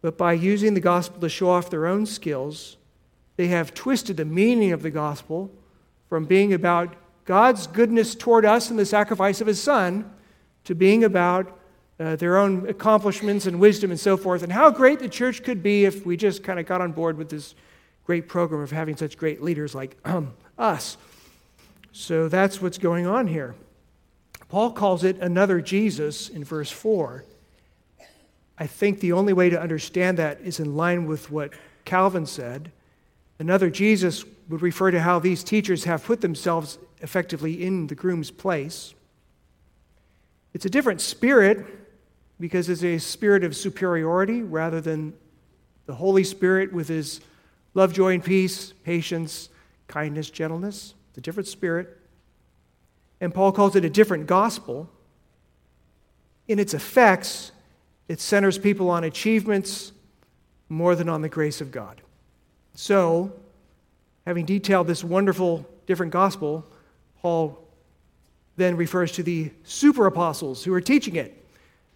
but 0.01 0.17
by 0.17 0.33
using 0.33 0.73
the 0.73 0.79
gospel 0.79 1.19
to 1.19 1.29
show 1.29 1.49
off 1.49 1.69
their 1.69 1.85
own 1.85 2.05
skills, 2.05 2.77
they 3.35 3.47
have 3.47 3.73
twisted 3.73 4.17
the 4.17 4.25
meaning 4.25 4.71
of 4.71 4.81
the 4.81 4.89
gospel 4.89 5.51
from 6.07 6.25
being 6.25 6.53
about 6.53 6.95
God's 7.25 7.67
goodness 7.67 8.15
toward 8.15 8.45
us 8.45 8.69
and 8.69 8.79
the 8.79 8.85
sacrifice 8.85 9.41
of 9.41 9.47
his 9.47 9.61
son 9.61 10.09
to 10.63 10.73
being 10.73 11.03
about 11.03 11.57
uh, 11.99 12.15
their 12.15 12.37
own 12.37 12.67
accomplishments 12.69 13.45
and 13.45 13.59
wisdom 13.59 13.91
and 13.91 13.99
so 13.99 14.15
forth, 14.15 14.41
and 14.41 14.53
how 14.53 14.71
great 14.71 14.99
the 14.99 15.09
church 15.09 15.43
could 15.43 15.61
be 15.61 15.83
if 15.83 16.05
we 16.05 16.15
just 16.15 16.43
kind 16.43 16.59
of 16.59 16.65
got 16.65 16.79
on 16.79 16.93
board 16.93 17.17
with 17.17 17.29
this 17.29 17.55
great 18.05 18.27
program 18.29 18.61
of 18.61 18.71
having 18.71 18.95
such 18.95 19.17
great 19.17 19.43
leaders 19.43 19.75
like 19.75 19.97
us. 20.57 20.97
So 21.91 22.29
that's 22.29 22.61
what's 22.61 22.77
going 22.77 23.05
on 23.05 23.27
here. 23.27 23.53
Paul 24.49 24.71
calls 24.71 25.03
it 25.03 25.17
another 25.19 25.61
Jesus 25.61 26.27
in 26.27 26.43
verse 26.43 26.71
4. 26.71 27.23
I 28.57 28.67
think 28.67 28.99
the 28.99 29.13
only 29.13 29.31
way 29.31 29.49
to 29.49 29.61
understand 29.61 30.17
that 30.17 30.41
is 30.41 30.59
in 30.59 30.75
line 30.75 31.05
with 31.05 31.31
what 31.31 31.53
Calvin 31.85 32.25
said. 32.25 32.71
Another 33.37 33.69
Jesus 33.69 34.25
would 34.49 34.61
refer 34.61 34.91
to 34.91 34.99
how 34.99 35.19
these 35.19 35.43
teachers 35.43 35.83
have 35.83 36.03
put 36.03 36.21
themselves 36.21 36.79
effectively 37.01 37.63
in 37.63 37.87
the 37.87 37.95
groom's 37.95 38.31
place. 38.31 38.93
It's 40.53 40.65
a 40.65 40.69
different 40.69 40.99
spirit 40.99 41.63
because 42.39 42.69
it's 42.69 42.83
a 42.83 42.97
spirit 42.97 43.43
of 43.43 43.55
superiority 43.55 44.41
rather 44.41 44.81
than 44.81 45.13
the 45.85 45.93
Holy 45.93 46.23
Spirit 46.23 46.73
with 46.73 46.87
his 46.87 47.21
love, 47.75 47.93
joy, 47.93 48.15
and 48.15 48.23
peace, 48.23 48.73
patience, 48.83 49.49
kindness, 49.87 50.31
gentleness. 50.31 50.95
It's 51.09 51.19
a 51.19 51.21
different 51.21 51.47
spirit. 51.47 51.98
And 53.21 53.33
Paul 53.33 53.51
calls 53.51 53.75
it 53.75 53.83
a 53.85 53.89
different 53.89 54.27
gospel. 54.27 54.89
In 56.47 56.59
its 56.59 56.73
effects, 56.73 57.51
it 58.07 58.19
centers 58.19 58.57
people 58.57 58.89
on 58.89 59.03
achievements 59.03 59.91
more 60.69 60.95
than 60.95 61.09
on 61.09 61.21
the 61.21 61.29
grace 61.29 61.61
of 61.61 61.71
God. 61.71 62.01
So, 62.73 63.33
having 64.25 64.45
detailed 64.45 64.87
this 64.87 65.03
wonderful 65.03 65.65
different 65.85 66.11
gospel, 66.11 66.65
Paul 67.21 67.67
then 68.55 68.77
refers 68.77 69.11
to 69.13 69.23
the 69.23 69.51
super 69.63 70.05
apostles 70.05 70.63
who 70.63 70.73
are 70.73 70.81
teaching 70.81 71.15
it. 71.15 71.45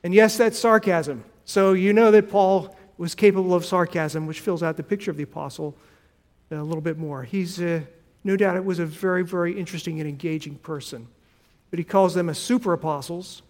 And 0.03 0.13
yes, 0.13 0.37
that's 0.37 0.57
sarcasm. 0.57 1.23
So 1.45 1.73
you 1.73 1.93
know 1.93 2.11
that 2.11 2.29
Paul 2.29 2.75
was 2.97 3.15
capable 3.15 3.53
of 3.53 3.65
sarcasm, 3.65 4.27
which 4.27 4.39
fills 4.39 4.63
out 4.63 4.77
the 4.77 4.83
picture 4.83 5.11
of 5.11 5.17
the 5.17 5.23
apostle 5.23 5.75
a 6.51 6.55
little 6.55 6.81
bit 6.81 6.97
more. 6.97 7.23
He's, 7.23 7.59
uh, 7.59 7.81
no 8.23 8.37
doubt, 8.37 8.55
it 8.55 8.65
was 8.65 8.79
a 8.79 8.85
very, 8.85 9.23
very 9.23 9.57
interesting 9.57 9.99
and 9.99 10.07
engaging 10.07 10.55
person. 10.55 11.07
But 11.69 11.79
he 11.79 11.85
calls 11.85 12.13
them 12.13 12.29
a 12.29 12.35
super 12.35 12.73
apostles. 12.73 13.41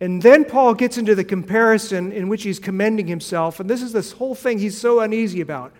And 0.00 0.22
then 0.22 0.44
Paul 0.44 0.74
gets 0.74 0.96
into 0.96 1.14
the 1.14 1.24
comparison 1.24 2.12
in 2.12 2.28
which 2.28 2.44
he's 2.44 2.58
commending 2.58 3.06
himself. 3.06 3.60
And 3.60 3.68
this 3.68 3.82
is 3.82 3.92
this 3.92 4.12
whole 4.12 4.34
thing 4.34 4.58
he's 4.58 4.80
so 4.80 5.00
uneasy 5.00 5.40
about. 5.40 5.72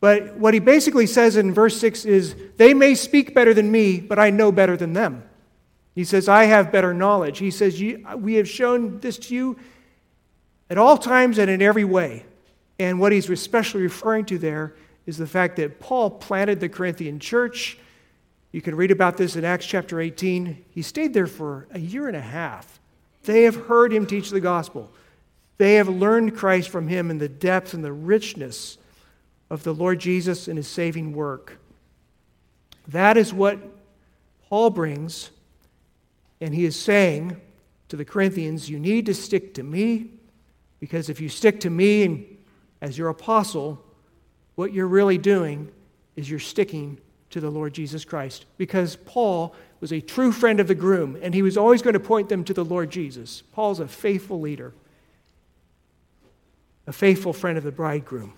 But 0.00 0.36
what 0.36 0.54
he 0.54 0.60
basically 0.60 1.06
says 1.06 1.36
in 1.36 1.52
verse 1.52 1.76
6 1.78 2.04
is, 2.04 2.34
They 2.56 2.72
may 2.72 2.94
speak 2.94 3.34
better 3.34 3.52
than 3.52 3.70
me, 3.70 4.00
but 4.00 4.18
I 4.18 4.30
know 4.30 4.50
better 4.52 4.76
than 4.76 4.92
them. 4.92 5.24
He 5.94 6.04
says, 6.04 6.28
I 6.28 6.44
have 6.44 6.72
better 6.72 6.94
knowledge. 6.94 7.38
He 7.38 7.50
says, 7.50 7.80
We 8.16 8.34
have 8.34 8.48
shown 8.48 9.00
this 9.00 9.18
to 9.18 9.34
you 9.34 9.58
at 10.70 10.78
all 10.78 10.96
times 10.96 11.38
and 11.38 11.50
in 11.50 11.60
every 11.60 11.84
way. 11.84 12.24
And 12.78 13.00
what 13.00 13.12
he's 13.12 13.28
especially 13.28 13.82
referring 13.82 14.24
to 14.26 14.38
there 14.38 14.76
is 15.08 15.16
the 15.16 15.26
fact 15.26 15.56
that 15.56 15.80
Paul 15.80 16.10
planted 16.10 16.60
the 16.60 16.68
Corinthian 16.68 17.18
church. 17.18 17.78
You 18.52 18.60
can 18.60 18.74
read 18.74 18.90
about 18.90 19.16
this 19.16 19.36
in 19.36 19.44
Acts 19.44 19.64
chapter 19.64 20.02
18. 20.02 20.66
He 20.68 20.82
stayed 20.82 21.14
there 21.14 21.26
for 21.26 21.66
a 21.70 21.78
year 21.78 22.08
and 22.08 22.16
a 22.16 22.20
half. 22.20 22.78
They 23.22 23.44
have 23.44 23.56
heard 23.56 23.90
him 23.90 24.04
teach 24.04 24.28
the 24.28 24.38
gospel. 24.38 24.92
They 25.56 25.76
have 25.76 25.88
learned 25.88 26.36
Christ 26.36 26.68
from 26.68 26.88
him 26.88 27.10
in 27.10 27.16
the 27.16 27.28
depth 27.28 27.72
and 27.72 27.82
the 27.82 27.90
richness 27.90 28.76
of 29.48 29.62
the 29.62 29.72
Lord 29.72 29.98
Jesus 29.98 30.46
and 30.46 30.58
his 30.58 30.68
saving 30.68 31.14
work. 31.14 31.58
That 32.86 33.16
is 33.16 33.32
what 33.32 33.58
Paul 34.50 34.68
brings, 34.68 35.30
and 36.38 36.54
he 36.54 36.66
is 36.66 36.78
saying 36.78 37.40
to 37.88 37.96
the 37.96 38.04
Corinthians, 38.04 38.68
You 38.68 38.78
need 38.78 39.06
to 39.06 39.14
stick 39.14 39.54
to 39.54 39.62
me, 39.62 40.10
because 40.80 41.08
if 41.08 41.18
you 41.18 41.30
stick 41.30 41.60
to 41.60 41.70
me 41.70 42.36
as 42.82 42.98
your 42.98 43.08
apostle, 43.08 43.82
what 44.58 44.72
you're 44.72 44.88
really 44.88 45.18
doing 45.18 45.70
is 46.16 46.28
you're 46.28 46.40
sticking 46.40 46.98
to 47.30 47.38
the 47.38 47.48
Lord 47.48 47.72
Jesus 47.72 48.04
Christ. 48.04 48.44
Because 48.56 48.96
Paul 48.96 49.54
was 49.78 49.92
a 49.92 50.00
true 50.00 50.32
friend 50.32 50.58
of 50.58 50.66
the 50.66 50.74
groom, 50.74 51.16
and 51.22 51.32
he 51.32 51.42
was 51.42 51.56
always 51.56 51.80
going 51.80 51.94
to 51.94 52.00
point 52.00 52.28
them 52.28 52.42
to 52.42 52.52
the 52.52 52.64
Lord 52.64 52.90
Jesus. 52.90 53.44
Paul's 53.52 53.78
a 53.78 53.86
faithful 53.86 54.40
leader, 54.40 54.74
a 56.88 56.92
faithful 56.92 57.32
friend 57.32 57.56
of 57.56 57.62
the 57.62 57.70
bridegroom. 57.70 58.32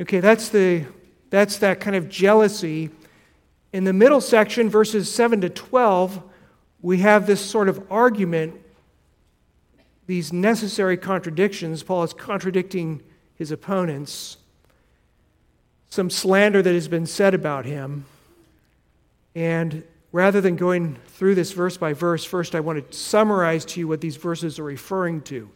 Okay, 0.00 0.18
that's, 0.18 0.48
the, 0.48 0.86
that's 1.30 1.58
that 1.58 1.78
kind 1.78 1.94
of 1.94 2.08
jealousy. 2.08 2.90
In 3.72 3.84
the 3.84 3.92
middle 3.92 4.20
section, 4.20 4.68
verses 4.68 5.08
7 5.08 5.40
to 5.42 5.50
12, 5.50 6.20
we 6.80 6.98
have 6.98 7.28
this 7.28 7.40
sort 7.40 7.68
of 7.68 7.80
argument, 7.92 8.60
these 10.08 10.32
necessary 10.32 10.96
contradictions. 10.96 11.84
Paul 11.84 12.02
is 12.02 12.12
contradicting 12.12 13.04
his 13.36 13.52
opponents, 13.52 14.38
some 15.92 16.08
slander 16.08 16.62
that 16.62 16.72
has 16.72 16.88
been 16.88 17.04
said 17.04 17.34
about 17.34 17.66
him. 17.66 18.06
And 19.34 19.84
rather 20.10 20.40
than 20.40 20.56
going 20.56 20.96
through 21.08 21.34
this 21.34 21.52
verse 21.52 21.76
by 21.76 21.92
verse, 21.92 22.24
first 22.24 22.54
I 22.54 22.60
want 22.60 22.90
to 22.90 22.96
summarize 22.96 23.66
to 23.66 23.80
you 23.80 23.88
what 23.88 24.00
these 24.00 24.16
verses 24.16 24.58
are 24.58 24.64
referring 24.64 25.20
to. 25.24 25.50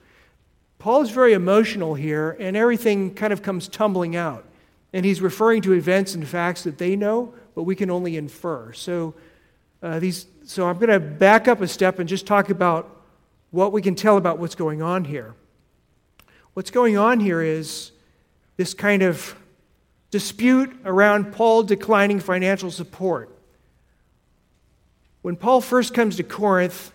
Paul 0.78 1.00
is 1.00 1.08
very 1.08 1.32
emotional 1.32 1.94
here, 1.94 2.36
and 2.38 2.54
everything 2.54 3.14
kind 3.14 3.32
of 3.32 3.40
comes 3.40 3.66
tumbling 3.66 4.14
out. 4.14 4.44
And 4.92 5.06
he's 5.06 5.22
referring 5.22 5.62
to 5.62 5.72
events 5.72 6.14
and 6.14 6.28
facts 6.28 6.64
that 6.64 6.76
they 6.76 6.96
know, 6.96 7.32
but 7.54 7.62
we 7.62 7.74
can 7.74 7.90
only 7.90 8.18
infer. 8.18 8.74
So, 8.74 9.14
uh, 9.82 10.00
these, 10.00 10.26
so 10.44 10.68
I'm 10.68 10.76
going 10.76 10.90
to 10.90 11.00
back 11.00 11.48
up 11.48 11.62
a 11.62 11.66
step 11.66 11.98
and 11.98 12.06
just 12.06 12.26
talk 12.26 12.50
about 12.50 12.94
what 13.52 13.72
we 13.72 13.80
can 13.80 13.94
tell 13.94 14.18
about 14.18 14.38
what's 14.38 14.54
going 14.54 14.82
on 14.82 15.06
here. 15.06 15.32
What's 16.52 16.70
going 16.70 16.98
on 16.98 17.20
here 17.20 17.40
is 17.40 17.92
this 18.58 18.74
kind 18.74 19.00
of 19.00 19.34
dispute 20.16 20.74
around 20.86 21.30
Paul 21.30 21.62
declining 21.62 22.20
financial 22.20 22.70
support. 22.70 23.28
When 25.20 25.36
Paul 25.36 25.60
first 25.60 25.92
comes 25.92 26.16
to 26.16 26.22
Corinth, 26.22 26.90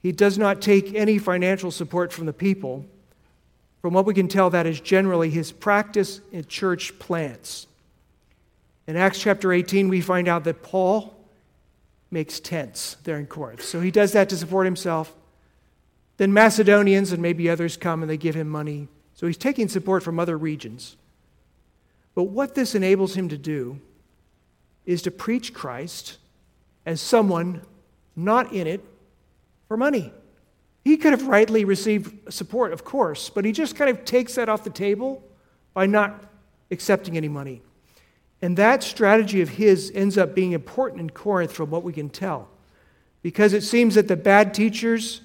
he 0.00 0.10
does 0.10 0.38
not 0.38 0.62
take 0.62 0.94
any 0.94 1.18
financial 1.18 1.70
support 1.70 2.14
from 2.14 2.24
the 2.24 2.32
people. 2.32 2.86
From 3.82 3.92
what 3.92 4.06
we 4.06 4.14
can 4.14 4.26
tell, 4.26 4.48
that 4.48 4.64
is 4.64 4.80
generally 4.80 5.28
his 5.28 5.52
practice 5.52 6.22
in 6.32 6.46
church 6.46 6.98
plants. 6.98 7.66
In 8.86 8.96
Acts 8.96 9.20
chapter 9.20 9.52
18, 9.52 9.90
we 9.90 10.00
find 10.00 10.26
out 10.26 10.44
that 10.44 10.62
Paul 10.62 11.14
makes 12.10 12.40
tents 12.40 12.96
there 13.04 13.18
in 13.18 13.26
Corinth. 13.26 13.62
So 13.62 13.82
he 13.82 13.90
does 13.90 14.12
that 14.12 14.30
to 14.30 14.36
support 14.38 14.64
himself. 14.64 15.14
Then 16.16 16.32
Macedonians 16.32 17.12
and 17.12 17.20
maybe 17.20 17.50
others 17.50 17.76
come 17.76 18.00
and 18.00 18.08
they 18.08 18.16
give 18.16 18.34
him 18.34 18.48
money. 18.48 18.88
So 19.12 19.26
he's 19.26 19.36
taking 19.36 19.68
support 19.68 20.02
from 20.02 20.18
other 20.18 20.38
regions. 20.38 20.96
But 22.14 22.24
what 22.24 22.54
this 22.54 22.74
enables 22.74 23.14
him 23.14 23.28
to 23.28 23.38
do 23.38 23.80
is 24.84 25.02
to 25.02 25.10
preach 25.10 25.54
Christ 25.54 26.18
as 26.84 27.00
someone 27.00 27.62
not 28.16 28.52
in 28.52 28.66
it 28.66 28.84
for 29.68 29.76
money. 29.76 30.12
He 30.84 30.96
could 30.96 31.12
have 31.12 31.28
rightly 31.28 31.64
received 31.64 32.32
support, 32.32 32.72
of 32.72 32.84
course, 32.84 33.30
but 33.30 33.44
he 33.44 33.52
just 33.52 33.76
kind 33.76 33.88
of 33.88 34.04
takes 34.04 34.34
that 34.34 34.48
off 34.48 34.64
the 34.64 34.70
table 34.70 35.22
by 35.74 35.86
not 35.86 36.24
accepting 36.70 37.16
any 37.16 37.28
money. 37.28 37.62
And 38.42 38.56
that 38.56 38.82
strategy 38.82 39.40
of 39.40 39.50
his 39.50 39.92
ends 39.94 40.18
up 40.18 40.34
being 40.34 40.52
important 40.52 41.00
in 41.00 41.10
Corinth 41.10 41.52
from 41.52 41.70
what 41.70 41.84
we 41.84 41.92
can 41.92 42.10
tell. 42.10 42.48
Because 43.22 43.52
it 43.52 43.62
seems 43.62 43.94
that 43.94 44.08
the 44.08 44.16
bad 44.16 44.52
teachers 44.52 45.20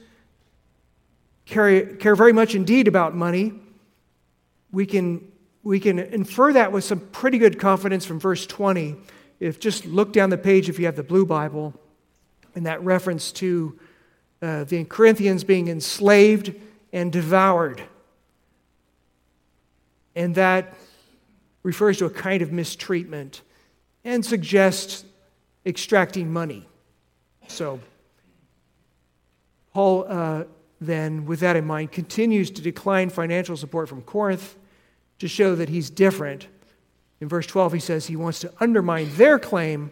care, 1.46 1.96
care 1.96 2.16
very 2.16 2.34
much 2.34 2.54
indeed 2.54 2.88
about 2.88 3.16
money. 3.16 3.54
We 4.72 4.86
can, 4.86 5.32
we 5.68 5.82
can 5.82 6.00
infer 6.00 6.54
that 6.54 6.72
with 6.72 6.86
some 6.86 7.02
pretty 7.02 7.38
good 7.38 7.60
confidence 7.60 8.06
from 8.06 8.22
verse 8.22 8.48
20. 8.48 8.96
If 9.42 9.60
just 9.60 9.86
look 9.86 10.14
down 10.14 10.30
the 10.30 10.38
page 10.38 10.70
if 10.70 10.80
you 10.80 10.86
have 10.86 10.96
the 10.96 11.04
blue 11.04 11.26
Bible, 11.26 11.74
and 12.56 12.66
that 12.66 12.82
reference 12.86 13.34
to 13.34 13.78
uh, 14.42 14.64
the 14.64 14.86
Corinthians 14.86 15.44
being 15.44 15.68
enslaved 15.68 16.56
and 16.94 17.12
devoured. 17.12 17.84
And 20.16 20.36
that 20.36 20.74
refers 21.64 21.98
to 21.98 22.06
a 22.06 22.10
kind 22.10 22.42
of 22.42 22.54
mistreatment 22.54 23.42
and 24.06 24.26
suggests 24.26 25.04
extracting 25.66 26.32
money. 26.32 26.66
So, 27.48 27.82
Paul, 29.74 30.06
uh, 30.08 30.44
then, 30.80 31.26
with 31.26 31.42
that 31.42 31.58
in 31.58 31.66
mind, 31.66 31.92
continues 31.92 32.52
to 32.52 32.62
decline 32.62 33.10
financial 33.10 33.58
support 33.58 33.90
from 33.90 34.02
Corinth 34.04 34.56
to 35.20 35.28
show 35.28 35.56
that 35.56 35.70
he's 35.70 35.90
different. 35.90 36.48
In 37.20 37.28
verse 37.28 37.48
12, 37.48 37.74
he 37.74 37.80
says 37.80 38.08
he 38.08 38.16
wants 38.16 38.40
to 38.40 38.54
undermine 38.60 39.10
their 39.16 39.40
claim 39.40 39.92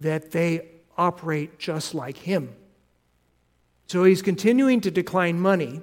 that 0.00 0.30
they 0.30 0.68
operate 0.96 1.58
just 1.58 1.94
like 1.94 2.16
him. 2.16 2.54
So 3.86 4.04
he's 4.04 4.22
continuing 4.22 4.80
to 4.82 4.90
decline 4.90 5.38
money. 5.38 5.80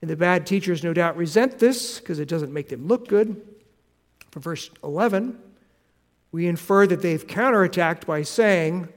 And 0.00 0.10
the 0.10 0.16
bad 0.16 0.46
teachers 0.46 0.84
no 0.84 0.92
doubt 0.92 1.16
resent 1.16 1.58
this 1.58 1.98
because 1.98 2.20
it 2.20 2.28
doesn't 2.28 2.52
make 2.52 2.68
them 2.68 2.86
look 2.86 3.08
good. 3.08 3.42
From 4.30 4.42
verse 4.42 4.70
11, 4.84 5.38
we 6.30 6.46
infer 6.46 6.86
that 6.86 7.02
they've 7.02 7.26
counterattacked 7.26 8.06
by 8.06 8.22
saying, 8.22 8.88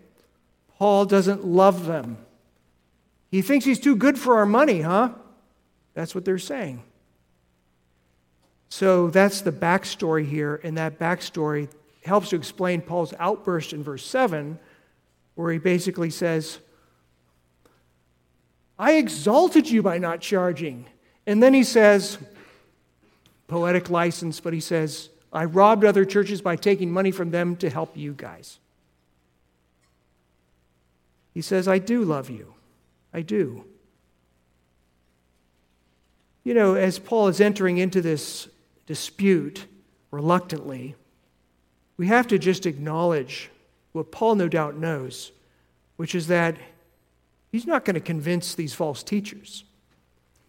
Paul 0.78 1.06
doesn't 1.06 1.46
love 1.46 1.86
them. 1.86 2.18
He 3.32 3.42
thinks 3.42 3.66
he's 3.66 3.80
too 3.80 3.96
good 3.96 4.20
for 4.20 4.38
our 4.38 4.46
money, 4.46 4.82
huh? 4.82 5.12
That's 5.94 6.14
what 6.14 6.26
they're 6.26 6.38
saying. 6.38 6.84
So 8.72 9.10
that's 9.10 9.42
the 9.42 9.52
backstory 9.52 10.26
here, 10.26 10.62
and 10.64 10.78
that 10.78 10.98
backstory 10.98 11.68
helps 12.06 12.30
to 12.30 12.38
explain 12.38 12.80
Paul's 12.82 13.14
outburst 13.20 13.74
in 13.74 13.84
verse 13.84 14.06
7, 14.06 14.58
where 15.36 15.52
he 15.52 15.60
basically 15.60 16.10
says, 16.10 16.60
I 18.80 18.94
exalted 18.94 19.70
you 19.70 19.84
by 19.84 19.98
not 19.98 20.22
charging. 20.22 20.86
And 21.28 21.44
then 21.44 21.54
he 21.54 21.66
says, 21.66 22.18
poetic 23.50 23.90
license, 23.90 24.40
but 24.40 24.54
he 24.54 24.62
says, 24.62 25.10
I 25.34 25.44
robbed 25.44 25.84
other 25.84 26.06
churches 26.06 26.42
by 26.42 26.56
taking 26.56 26.94
money 26.94 27.12
from 27.12 27.32
them 27.32 27.58
to 27.58 27.70
help 27.70 27.98
you 27.98 28.14
guys. 28.14 28.58
He 31.34 31.42
says, 31.42 31.68
I 31.68 31.78
do 31.78 32.06
love 32.06 32.30
you. 32.30 32.54
I 33.14 33.22
do. 33.22 33.66
You 36.46 36.54
know, 36.54 36.76
as 36.76 37.00
Paul 37.00 37.28
is 37.28 37.42
entering 37.42 37.78
into 37.78 38.02
this 38.02 38.48
dispute 38.92 39.68
reluctantly, 40.12 40.96
we 41.96 42.08
have 42.08 42.28
to 42.28 42.38
just 42.38 42.66
acknowledge 42.66 43.50
what 43.94 44.12
Paul 44.12 44.36
no 44.36 44.50
doubt 44.50 44.76
knows, 44.76 45.32
which 45.96 46.14
is 46.14 46.28
that 46.28 46.58
He's 47.52 47.68
not 47.68 47.84
going 47.86 47.96
to 47.96 48.02
convince 48.02 48.56
these 48.56 48.74
false 48.74 49.04
teachers. 49.04 49.66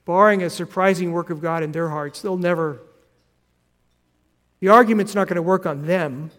Barring 0.05 0.43
a 0.43 0.51
surprising 0.51 1.13
work 1.13 1.31
of 1.31 1.41
God 1.41 1.63
in 1.63 1.73
their 1.73 1.89
hearts, 1.89 2.23
they'll 2.23 2.37
never, 2.37 2.81
the 4.61 4.69
argument's 4.69 5.15
not 5.15 5.29
going 5.29 5.37
to 5.37 5.43
work 5.43 5.67
on 5.67 5.87
them. 5.87 6.31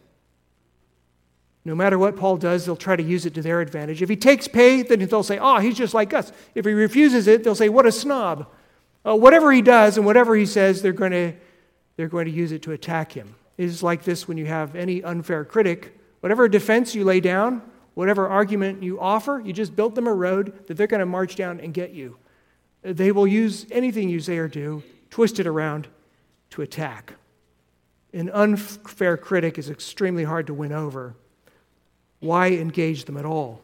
No 1.66 1.76
matter 1.76 1.98
what 1.98 2.18
Paul 2.18 2.36
does, 2.38 2.66
they'll 2.66 2.76
try 2.76 2.98
to 2.98 3.04
use 3.04 3.26
it 3.26 3.34
to 3.36 3.42
their 3.42 3.62
advantage. 3.62 4.02
If 4.02 4.10
he 4.10 4.18
takes 4.18 4.48
pay, 4.48 4.84
then 4.84 5.00
they'll 5.00 5.24
say, 5.24 5.38
oh, 5.38 5.60
he's 5.60 5.78
just 5.78 5.94
like 5.94 6.14
us. 6.14 6.32
If 6.56 6.66
he 6.66 6.74
refuses 6.74 7.28
it, 7.28 7.44
they'll 7.44 7.56
say, 7.56 7.70
what 7.70 7.86
a 7.86 7.92
snob. 7.92 8.48
Uh, 9.06 9.16
whatever 9.16 9.52
he 9.52 9.62
does 9.62 9.98
and 9.98 10.06
whatever 10.06 10.36
he 10.36 10.46
says, 10.46 10.82
they're 10.82 10.94
going, 10.94 11.12
to, 11.12 11.34
they're 11.96 12.08
going 12.08 12.26
to 12.26 12.32
use 12.32 12.52
it 12.52 12.62
to 12.64 12.72
attack 12.72 13.12
him. 13.12 13.36
It 13.58 13.66
is 13.66 13.84
like 13.84 14.04
this 14.04 14.28
when 14.28 14.38
you 14.38 14.46
have 14.46 14.76
any 14.76 15.04
unfair 15.04 15.46
critic. 15.46 16.00
Whatever 16.22 16.48
defense 16.48 16.96
you 16.96 17.04
lay 17.04 17.20
down, 17.20 17.62
Whatever 17.94 18.28
argument 18.28 18.82
you 18.82 19.00
offer, 19.00 19.42
you 19.44 19.54
just 19.54 19.76
built 19.76 19.96
them 19.96 20.08
a 20.08 20.14
road 20.14 20.68
that 20.68 20.78
they're 20.78 20.88
going 20.88 21.00
to 21.00 21.06
march 21.06 21.36
down 21.36 21.60
and 21.60 21.74
get 21.74 21.92
you. 21.92 22.18
They 22.82 23.12
will 23.12 23.28
use 23.28 23.66
anything 23.72 24.10
you 24.10 24.20
say 24.20 24.38
or 24.38 24.48
do, 24.48 24.84
twist 25.10 25.40
it 25.40 25.48
around 25.48 25.88
to 26.52 26.62
attack. 26.62 27.14
An 28.14 28.30
unfair 28.32 29.16
critic 29.18 29.58
is 29.58 29.70
extremely 29.70 30.24
hard 30.24 30.48
to 30.48 30.54
win 30.54 30.72
over. 30.72 31.16
Why 32.20 32.50
engage 32.50 33.06
them 33.06 33.18
at 33.18 33.26
all? 33.26 33.62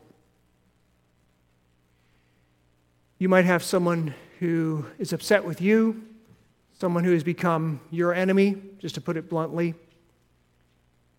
You 3.17 3.29
might 3.29 3.45
have 3.45 3.63
someone 3.63 4.13
who 4.39 4.85
is 4.97 5.11
upset 5.11 5.43
with 5.43 5.59
you, 5.59 6.03
someone 6.79 7.03
who 7.03 7.13
has 7.13 7.23
become 7.23 7.79
your 7.91 8.13
enemy, 8.13 8.55
just 8.79 8.95
to 8.95 9.01
put 9.01 9.17
it 9.17 9.29
bluntly. 9.29 9.75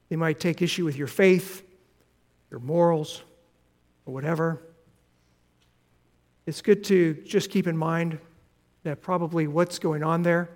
They 0.08 0.16
might 0.16 0.40
take 0.40 0.62
issue 0.62 0.84
with 0.84 0.96
your 0.96 1.06
faith 1.06 1.62
your 2.50 2.60
morals, 2.60 3.22
or 4.04 4.12
whatever. 4.12 4.60
It's 6.46 6.60
good 6.60 6.82
to 6.84 7.14
just 7.24 7.50
keep 7.50 7.66
in 7.66 7.76
mind 7.76 8.18
that 8.82 9.00
probably 9.00 9.46
what's 9.46 9.78
going 9.78 10.02
on 10.02 10.22
there 10.22 10.50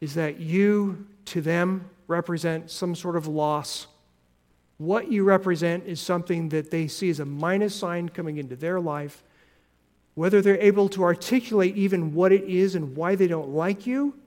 is 0.00 0.14
that 0.14 0.38
you 0.38 1.06
to 1.26 1.40
them 1.40 1.88
represent 2.06 2.70
some 2.70 2.94
sort 2.94 3.16
of 3.16 3.26
loss. 3.26 3.86
What 4.76 5.10
you 5.10 5.24
represent 5.24 5.86
is 5.86 6.00
something 6.00 6.50
that 6.50 6.70
they 6.70 6.88
see 6.88 7.10
as 7.10 7.20
a 7.20 7.24
minus 7.24 7.74
sign 7.74 8.08
coming 8.08 8.36
into 8.36 8.54
their 8.54 8.80
life. 8.80 9.24
Whether 10.18 10.42
they're 10.42 10.60
able 10.60 10.88
to 10.88 11.04
articulate 11.04 11.76
even 11.76 12.12
what 12.12 12.32
it 12.32 12.42
is 12.42 12.74
and 12.74 12.96
why 12.96 13.14
they 13.14 13.28
don't 13.28 13.50
like 13.50 13.86
you, 13.86 14.18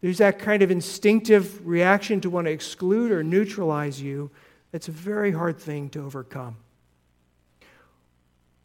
there's 0.00 0.16
that 0.16 0.38
kind 0.38 0.62
of 0.62 0.70
instinctive 0.70 1.66
reaction 1.66 2.22
to 2.22 2.30
want 2.30 2.46
to 2.46 2.50
exclude 2.50 3.12
or 3.12 3.22
neutralize 3.22 4.00
you 4.00 4.30
it's 4.72 4.88
a 4.88 4.92
very 4.92 5.32
hard 5.32 5.58
thing 5.58 5.90
to 5.90 6.02
overcome. 6.02 6.56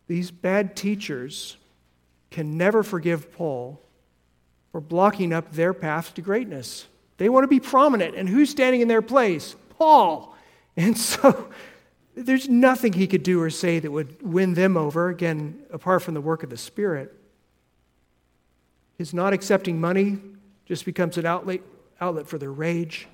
These 0.08 0.32
bad 0.32 0.78
teachers 0.78 1.58
can 2.32 2.58
never 2.58 2.82
forgive 2.82 3.34
Paul 3.34 3.82
for 4.72 4.80
blocking 4.80 5.34
up 5.34 5.52
their 5.52 5.74
path 5.74 6.14
to 6.14 6.22
greatness. 6.22 6.88
They 7.18 7.28
want 7.28 7.44
to 7.44 7.50
be 7.50 7.60
prominent, 7.60 8.16
and 8.16 8.30
who's 8.30 8.50
standing 8.50 8.80
in 8.80 8.88
their 8.88 9.02
place? 9.02 9.58
Paul. 9.78 10.34
And 10.78 10.98
so 10.98 11.50
there's 12.26 12.50
nothing 12.50 12.94
he 12.94 13.08
could 13.08 13.24
do 13.24 13.42
or 13.42 13.50
say 13.50 13.80
that 13.80 13.92
would 13.92 14.22
win 14.22 14.54
them 14.54 14.76
over, 14.78 15.10
again, 15.10 15.64
apart 15.72 16.02
from 16.02 16.14
the 16.14 16.22
work 16.22 16.44
of 16.44 16.50
the 16.50 16.58
Spirit. 16.58 17.14
His 18.98 19.14
not 19.14 19.34
accepting 19.34 19.80
money 19.80 20.20
just 20.66 20.86
becomes 20.86 21.18
an 21.18 21.26
outlet, 21.26 21.62
outlet 22.02 22.28
for 22.28 22.38
their 22.38 22.52
rage, 22.52 23.08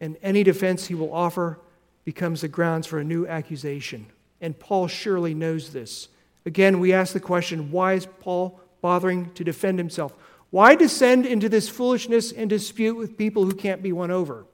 and 0.00 0.16
any 0.22 0.42
defense 0.42 0.86
he 0.86 0.94
will 0.94 1.12
offer 1.12 1.58
becomes 2.04 2.40
the 2.40 2.48
grounds 2.48 2.86
for 2.86 2.98
a 2.98 3.04
new 3.04 3.26
accusation. 3.26 4.06
And 4.40 4.58
Paul 4.58 4.88
surely 4.88 5.32
knows 5.32 5.72
this. 5.72 6.08
Again, 6.44 6.80
we 6.80 6.92
ask 6.92 7.12
the 7.12 7.20
question 7.20 7.70
why 7.70 7.94
is 7.94 8.06
Paul 8.20 8.60
bothering 8.82 9.32
to 9.34 9.44
defend 9.44 9.78
himself? 9.78 10.14
Why 10.50 10.74
descend 10.74 11.24
into 11.24 11.48
this 11.48 11.68
foolishness 11.68 12.32
and 12.32 12.50
dispute 12.50 12.96
with 12.96 13.16
people 13.16 13.44
who 13.44 13.54
can't 13.54 13.82
be 13.82 13.92
won 13.92 14.10
over? 14.10 14.44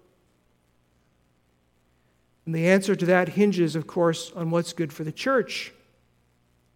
And 2.51 2.55
the 2.57 2.67
answer 2.67 2.97
to 2.97 3.07
that 3.07 3.29
hinges, 3.29 3.77
of 3.77 3.87
course, 3.87 4.33
on 4.35 4.51
what's 4.51 4.73
good 4.73 4.93
for 4.93 5.05
the 5.05 5.13
church. 5.13 5.73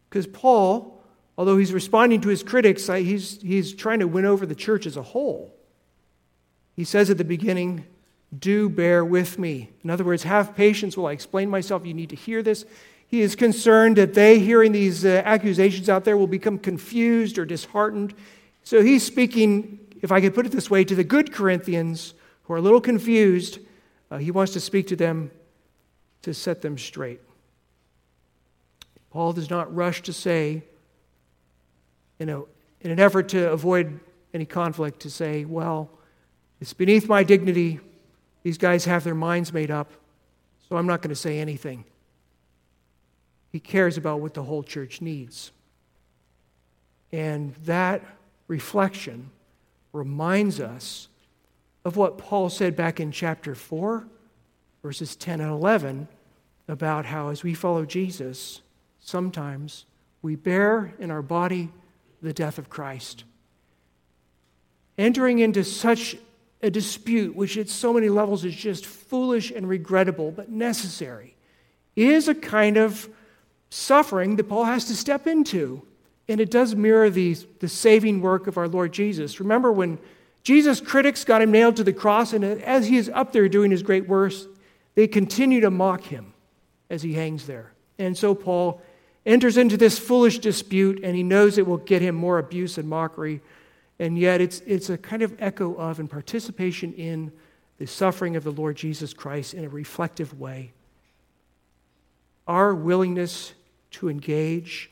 Because 0.08 0.24
Paul, 0.24 1.02
although 1.36 1.56
he's 1.56 1.72
responding 1.72 2.20
to 2.20 2.28
his 2.28 2.44
critics, 2.44 2.86
he's, 2.86 3.42
he's 3.42 3.74
trying 3.74 3.98
to 3.98 4.06
win 4.06 4.24
over 4.24 4.46
the 4.46 4.54
church 4.54 4.86
as 4.86 4.96
a 4.96 5.02
whole. 5.02 5.52
He 6.76 6.84
says 6.84 7.10
at 7.10 7.18
the 7.18 7.24
beginning, 7.24 7.86
Do 8.38 8.68
bear 8.68 9.04
with 9.04 9.36
me. 9.36 9.70
In 9.82 9.90
other 9.90 10.04
words, 10.04 10.22
have 10.22 10.54
patience 10.54 10.96
while 10.96 11.08
I 11.08 11.12
explain 11.12 11.50
myself. 11.50 11.84
You 11.84 11.92
need 11.92 12.10
to 12.10 12.16
hear 12.16 12.40
this. 12.40 12.64
He 13.08 13.20
is 13.20 13.34
concerned 13.34 13.96
that 13.96 14.14
they, 14.14 14.38
hearing 14.38 14.70
these 14.70 15.04
uh, 15.04 15.22
accusations 15.24 15.88
out 15.88 16.04
there, 16.04 16.16
will 16.16 16.28
become 16.28 16.56
confused 16.56 17.36
or 17.36 17.44
disheartened. 17.44 18.14
So 18.62 18.80
he's 18.80 19.04
speaking, 19.04 19.80
if 20.02 20.12
I 20.12 20.20
could 20.20 20.36
put 20.36 20.46
it 20.46 20.52
this 20.52 20.70
way, 20.70 20.84
to 20.84 20.94
the 20.94 21.02
good 21.02 21.32
Corinthians 21.32 22.14
who 22.44 22.54
are 22.54 22.58
a 22.58 22.62
little 22.62 22.80
confused. 22.80 23.58
Uh, 24.08 24.18
he 24.18 24.30
wants 24.30 24.52
to 24.52 24.60
speak 24.60 24.86
to 24.86 24.94
them 24.94 25.32
to 26.24 26.32
set 26.32 26.62
them 26.62 26.78
straight. 26.78 27.20
Paul 29.10 29.32
does 29.32 29.50
not 29.50 29.74
rush 29.74 30.02
to 30.02 30.12
say, 30.12 30.64
you 32.18 32.26
know, 32.26 32.48
in 32.80 32.90
an 32.90 32.98
effort 32.98 33.28
to 33.30 33.50
avoid 33.50 34.00
any 34.32 34.46
conflict, 34.46 35.00
to 35.00 35.10
say, 35.10 35.44
well, 35.44 35.90
it's 36.60 36.72
beneath 36.72 37.08
my 37.08 37.22
dignity. 37.22 37.78
These 38.42 38.58
guys 38.58 38.86
have 38.86 39.04
their 39.04 39.14
minds 39.14 39.52
made 39.52 39.70
up, 39.70 39.92
so 40.68 40.76
I'm 40.76 40.86
not 40.86 41.02
going 41.02 41.10
to 41.10 41.14
say 41.14 41.38
anything. 41.38 41.84
He 43.52 43.60
cares 43.60 43.98
about 43.98 44.20
what 44.20 44.34
the 44.34 44.42
whole 44.42 44.62
church 44.62 45.00
needs. 45.02 45.52
And 47.12 47.54
that 47.66 48.02
reflection 48.48 49.30
reminds 49.92 50.58
us 50.58 51.08
of 51.84 51.98
what 51.98 52.16
Paul 52.16 52.48
said 52.48 52.74
back 52.74 52.98
in 52.98 53.12
chapter 53.12 53.54
4, 53.54 54.06
verses 54.84 55.16
10 55.16 55.40
and 55.40 55.50
11, 55.50 56.06
about 56.68 57.06
how 57.06 57.30
as 57.30 57.42
we 57.42 57.54
follow 57.54 57.86
Jesus, 57.86 58.60
sometimes 59.00 59.86
we 60.20 60.36
bear 60.36 60.92
in 60.98 61.10
our 61.10 61.22
body 61.22 61.72
the 62.20 62.34
death 62.34 62.58
of 62.58 62.68
Christ. 62.68 63.24
Entering 64.98 65.38
into 65.38 65.64
such 65.64 66.18
a 66.62 66.68
dispute, 66.68 67.34
which 67.34 67.56
at 67.56 67.70
so 67.70 67.94
many 67.94 68.10
levels 68.10 68.44
is 68.44 68.54
just 68.54 68.84
foolish 68.84 69.50
and 69.50 69.66
regrettable, 69.66 70.30
but 70.30 70.50
necessary, 70.50 71.34
is 71.96 72.28
a 72.28 72.34
kind 72.34 72.76
of 72.76 73.08
suffering 73.70 74.36
that 74.36 74.50
Paul 74.50 74.64
has 74.64 74.84
to 74.84 74.94
step 74.94 75.26
into. 75.26 75.80
And 76.28 76.42
it 76.42 76.50
does 76.50 76.76
mirror 76.76 77.08
the, 77.08 77.32
the 77.60 77.68
saving 77.68 78.20
work 78.20 78.46
of 78.46 78.58
our 78.58 78.68
Lord 78.68 78.92
Jesus. 78.92 79.40
Remember 79.40 79.72
when 79.72 79.98
Jesus' 80.42 80.82
critics 80.82 81.24
got 81.24 81.40
him 81.40 81.52
nailed 81.52 81.76
to 81.76 81.84
the 81.84 81.92
cross, 81.94 82.34
and 82.34 82.44
as 82.44 82.86
he 82.86 82.98
is 82.98 83.08
up 83.14 83.32
there 83.32 83.48
doing 83.48 83.70
his 83.70 83.82
great 83.82 84.06
works, 84.06 84.46
they 84.94 85.06
continue 85.06 85.60
to 85.60 85.70
mock 85.70 86.02
him 86.02 86.32
as 86.90 87.02
he 87.02 87.14
hangs 87.14 87.46
there. 87.46 87.72
And 87.98 88.16
so 88.16 88.34
Paul 88.34 88.80
enters 89.26 89.56
into 89.56 89.76
this 89.76 89.98
foolish 89.98 90.38
dispute, 90.38 91.00
and 91.02 91.16
he 91.16 91.22
knows 91.22 91.58
it 91.58 91.66
will 91.66 91.78
get 91.78 92.02
him 92.02 92.14
more 92.14 92.38
abuse 92.38 92.78
and 92.78 92.88
mockery. 92.88 93.40
And 93.98 94.18
yet, 94.18 94.40
it's, 94.40 94.60
it's 94.66 94.90
a 94.90 94.98
kind 94.98 95.22
of 95.22 95.34
echo 95.40 95.74
of 95.74 96.00
and 96.00 96.10
participation 96.10 96.92
in 96.94 97.32
the 97.78 97.86
suffering 97.86 98.36
of 98.36 98.44
the 98.44 98.52
Lord 98.52 98.76
Jesus 98.76 99.12
Christ 99.12 99.54
in 99.54 99.64
a 99.64 99.68
reflective 99.68 100.38
way. 100.38 100.72
Our 102.46 102.74
willingness 102.74 103.54
to 103.92 104.08
engage 104.08 104.90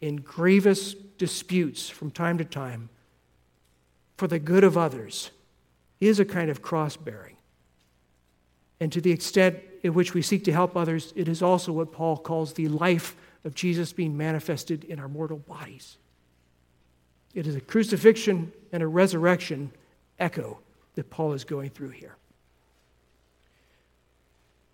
in 0.00 0.16
grievous 0.16 0.94
disputes 0.94 1.88
from 1.88 2.10
time 2.10 2.38
to 2.38 2.44
time 2.44 2.88
for 4.16 4.26
the 4.28 4.38
good 4.38 4.64
of 4.64 4.76
others 4.76 5.30
is 6.00 6.20
a 6.20 6.24
kind 6.24 6.50
of 6.50 6.62
cross 6.62 6.96
bearing. 6.96 7.37
And 8.80 8.92
to 8.92 9.00
the 9.00 9.10
extent 9.10 9.58
in 9.82 9.94
which 9.94 10.14
we 10.14 10.22
seek 10.22 10.44
to 10.44 10.52
help 10.52 10.76
others, 10.76 11.12
it 11.16 11.28
is 11.28 11.42
also 11.42 11.72
what 11.72 11.92
Paul 11.92 12.16
calls 12.16 12.52
the 12.52 12.68
life 12.68 13.16
of 13.44 13.54
Jesus 13.54 13.92
being 13.92 14.16
manifested 14.16 14.84
in 14.84 14.98
our 14.98 15.08
mortal 15.08 15.38
bodies. 15.38 15.96
It 17.34 17.46
is 17.46 17.54
a 17.54 17.60
crucifixion 17.60 18.52
and 18.72 18.82
a 18.82 18.86
resurrection 18.86 19.72
echo 20.18 20.58
that 20.94 21.10
Paul 21.10 21.32
is 21.32 21.44
going 21.44 21.70
through 21.70 21.90
here. 21.90 22.16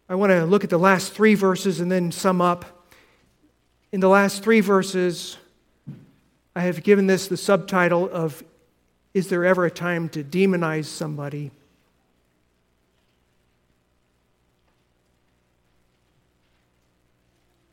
I 0.09 0.15
want 0.15 0.31
to 0.31 0.45
look 0.45 0.65
at 0.65 0.71
the 0.71 0.79
last 0.79 1.13
three 1.13 1.35
verses 1.35 1.81
and 1.81 1.91
then 1.91 2.13
sum 2.13 2.41
up 2.41 2.85
in 3.95 4.01
the 4.01 4.09
last 4.09 4.43
three 4.43 4.59
verses, 4.59 5.37
I 6.57 6.63
have 6.63 6.83
given 6.83 7.07
this 7.07 7.29
the 7.29 7.37
subtitle 7.37 8.11
of 8.11 8.43
Is 9.15 9.29
There 9.29 9.45
Ever 9.45 9.67
a 9.67 9.71
Time 9.71 10.09
to 10.09 10.25
Demonize 10.25 10.87
Somebody? 10.87 11.53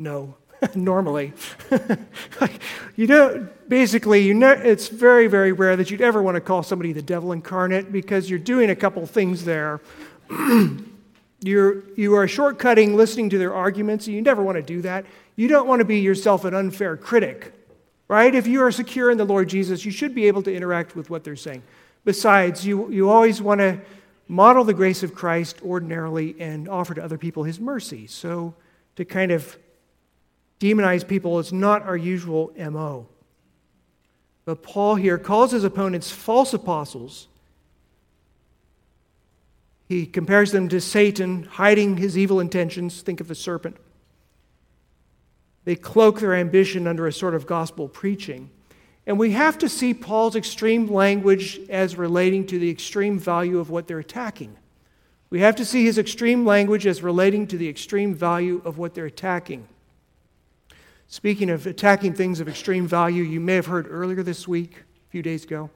No, 0.01 0.35
normally. 0.75 1.31
you 2.95 3.05
know, 3.05 3.47
basically, 3.67 4.23
you 4.23 4.33
know, 4.33 4.49
it's 4.51 4.87
very, 4.87 5.27
very 5.27 5.51
rare 5.51 5.75
that 5.75 5.91
you'd 5.91 6.01
ever 6.01 6.23
want 6.23 6.35
to 6.35 6.41
call 6.41 6.63
somebody 6.63 6.91
the 6.91 7.03
devil 7.03 7.31
incarnate 7.31 7.91
because 7.91 8.27
you're 8.27 8.39
doing 8.39 8.71
a 8.71 8.75
couple 8.75 9.05
things 9.05 9.45
there. 9.45 9.79
You're, 11.43 11.81
you 11.95 12.13
are 12.13 12.27
shortcutting 12.27 12.93
listening 12.93 13.31
to 13.31 13.39
their 13.39 13.51
arguments, 13.55 14.05
and 14.05 14.15
you 14.15 14.21
never 14.21 14.43
want 14.43 14.57
to 14.57 14.61
do 14.61 14.83
that. 14.83 15.07
You 15.35 15.47
don't 15.47 15.67
want 15.67 15.79
to 15.79 15.85
be 15.85 15.97
yourself 15.97 16.45
an 16.45 16.53
unfair 16.53 16.95
critic, 16.95 17.51
right? 18.07 18.35
If 18.35 18.45
you 18.45 18.61
are 18.61 18.71
secure 18.71 19.09
in 19.09 19.17
the 19.17 19.25
Lord 19.25 19.49
Jesus, 19.49 19.83
you 19.83 19.89
should 19.89 20.13
be 20.13 20.27
able 20.27 20.43
to 20.43 20.53
interact 20.53 20.95
with 20.95 21.09
what 21.09 21.23
they're 21.23 21.35
saying. 21.35 21.63
Besides, 22.05 22.63
you, 22.63 22.91
you 22.91 23.09
always 23.09 23.41
want 23.41 23.57
to 23.57 23.81
model 24.27 24.63
the 24.63 24.75
grace 24.75 25.01
of 25.01 25.15
Christ 25.15 25.63
ordinarily 25.63 26.35
and 26.39 26.69
offer 26.69 26.93
to 26.93 27.03
other 27.03 27.17
people 27.17 27.41
his 27.41 27.59
mercy. 27.59 28.05
So 28.05 28.53
to 28.95 29.03
kind 29.03 29.31
of 29.31 29.57
demonize 30.61 31.05
people 31.05 31.39
is 31.39 31.51
not 31.51 31.81
our 31.81 31.97
usual 31.97 32.53
MO. 32.57 33.07
But 34.45 34.63
Paul 34.63 34.95
here 34.95 35.17
calls 35.17 35.51
his 35.51 35.63
opponents 35.63 36.09
false 36.09 36.53
apostles 36.53 37.27
he 39.91 40.05
compares 40.05 40.53
them 40.53 40.69
to 40.69 40.79
Satan 40.79 41.43
hiding 41.43 41.97
his 41.97 42.17
evil 42.17 42.39
intentions. 42.39 43.01
Think 43.01 43.19
of 43.19 43.27
the 43.27 43.35
serpent. 43.35 43.75
They 45.65 45.75
cloak 45.75 46.21
their 46.21 46.33
ambition 46.33 46.87
under 46.87 47.07
a 47.07 47.11
sort 47.11 47.35
of 47.35 47.45
gospel 47.45 47.89
preaching. 47.89 48.51
And 49.05 49.19
we 49.19 49.31
have 49.31 49.57
to 49.57 49.67
see 49.67 49.93
Paul's 49.93 50.37
extreme 50.37 50.87
language 50.87 51.59
as 51.67 51.97
relating 51.97 52.47
to 52.47 52.57
the 52.57 52.69
extreme 52.69 53.19
value 53.19 53.59
of 53.59 53.69
what 53.69 53.87
they're 53.87 53.99
attacking. 53.99 54.55
We 55.29 55.41
have 55.41 55.57
to 55.57 55.65
see 55.65 55.83
his 55.83 55.97
extreme 55.97 56.45
language 56.45 56.87
as 56.87 57.03
relating 57.03 57.45
to 57.47 57.57
the 57.57 57.67
extreme 57.67 58.15
value 58.15 58.61
of 58.63 58.77
what 58.77 58.93
they're 58.93 59.07
attacking. 59.07 59.67
Speaking 61.11 61.49
of 61.49 61.67
attacking 61.67 62.13
things 62.13 62.39
of 62.39 62.47
extreme 62.47 62.87
value, 62.87 63.23
you 63.23 63.41
may 63.41 63.55
have 63.55 63.65
heard 63.65 63.85
earlier 63.89 64.23
this 64.23 64.47
week, 64.47 64.77
a 64.77 65.09
few 65.09 65.21
days 65.21 65.43
ago, 65.43 65.69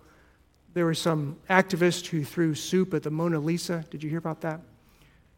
there 0.73 0.85
was 0.85 0.97
some 0.97 1.35
activist 1.49 2.07
who 2.07 2.23
threw 2.23 2.55
soup 2.55 2.93
at 2.93 3.03
the 3.03 3.11
Mona 3.11 3.37
Lisa. 3.37 3.83
Did 3.89 4.01
you 4.01 4.09
hear 4.09 4.17
about 4.17 4.39
that? 4.41 4.61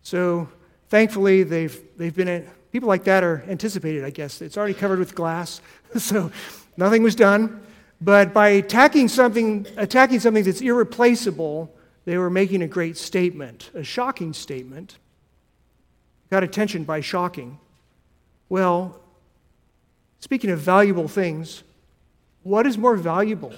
So 0.03 0.49
thankfully, 0.89 1.41
they've, 1.41 1.81
they've 1.97 2.15
been, 2.15 2.47
people 2.71 2.87
like 2.87 3.05
that 3.05 3.23
are 3.23 3.43
anticipated, 3.49 4.03
I 4.03 4.11
guess. 4.11 4.39
It's 4.39 4.55
already 4.55 4.75
covered 4.75 4.99
with 4.99 5.15
glass, 5.15 5.61
so 5.97 6.31
nothing 6.77 7.01
was 7.01 7.15
done. 7.15 7.59
But 7.99 8.35
by 8.35 8.49
attacking 8.49 9.07
something, 9.07 9.65
attacking 9.77 10.19
something 10.19 10.43
that's 10.43 10.61
irreplaceable, 10.61 11.75
they 12.05 12.19
were 12.19 12.29
making 12.29 12.61
a 12.61 12.67
great 12.67 12.97
statement, 12.97 13.71
a 13.73 13.83
shocking 13.83 14.33
statement. 14.33 14.99
Got 16.29 16.43
attention 16.43 16.83
by 16.83 17.01
shocking. 17.01 17.57
Well, 18.47 19.01
speaking 20.19 20.49
of 20.49 20.59
valuable 20.59 21.07
things, 21.07 21.63
what 22.43 22.65
is 22.65 22.77
more 22.77 22.95
valuable 22.95 23.53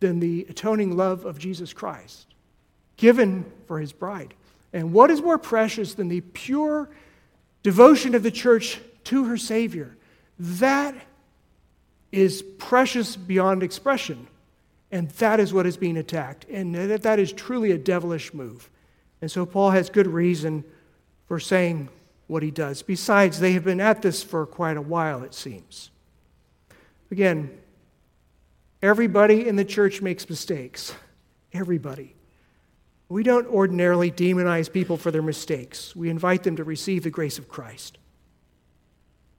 than 0.00 0.20
the 0.20 0.46
atoning 0.48 0.96
love 0.96 1.24
of 1.24 1.38
Jesus 1.38 1.72
Christ, 1.72 2.26
given 2.96 3.50
for 3.66 3.80
his 3.80 3.92
bride. 3.92 4.34
And 4.72 4.92
what 4.92 5.10
is 5.10 5.22
more 5.22 5.38
precious 5.38 5.94
than 5.94 6.08
the 6.08 6.20
pure 6.20 6.88
devotion 7.62 8.14
of 8.14 8.22
the 8.22 8.30
church 8.30 8.80
to 9.04 9.24
her 9.24 9.36
Savior? 9.36 9.96
That 10.38 10.94
is 12.12 12.42
precious 12.58 13.16
beyond 13.16 13.62
expression. 13.62 14.26
And 14.90 15.10
that 15.12 15.40
is 15.40 15.52
what 15.52 15.66
is 15.66 15.76
being 15.76 15.96
attacked. 15.96 16.46
And 16.48 16.74
that, 16.74 17.18
is 17.18 17.32
truly 17.32 17.72
a 17.72 17.78
devilish 17.78 18.32
move. 18.32 18.70
And 19.20 19.30
so 19.30 19.44
Paul 19.44 19.70
has 19.70 19.90
good 19.90 20.06
reason 20.06 20.64
for 21.26 21.38
saying 21.38 21.88
what 22.28 22.44
he 22.44 22.52
does. 22.52 22.82
Besides, 22.82 23.40
they 23.40 23.52
have 23.52 23.64
been 23.64 23.80
at 23.80 24.00
this 24.02 24.22
for 24.22 24.46
quite 24.46 24.76
a 24.76 24.82
while, 24.82 25.24
it 25.24 25.34
seems. 25.34 25.90
Again, 27.10 27.58
Everybody 28.82 29.48
in 29.48 29.56
the 29.56 29.64
church 29.64 30.00
makes 30.00 30.28
mistakes. 30.28 30.94
Everybody. 31.52 32.14
We 33.08 33.22
don't 33.22 33.46
ordinarily 33.48 34.10
demonize 34.10 34.70
people 34.70 34.96
for 34.96 35.10
their 35.10 35.22
mistakes. 35.22 35.96
We 35.96 36.10
invite 36.10 36.44
them 36.44 36.56
to 36.56 36.64
receive 36.64 37.02
the 37.02 37.10
grace 37.10 37.38
of 37.38 37.48
Christ. 37.48 37.98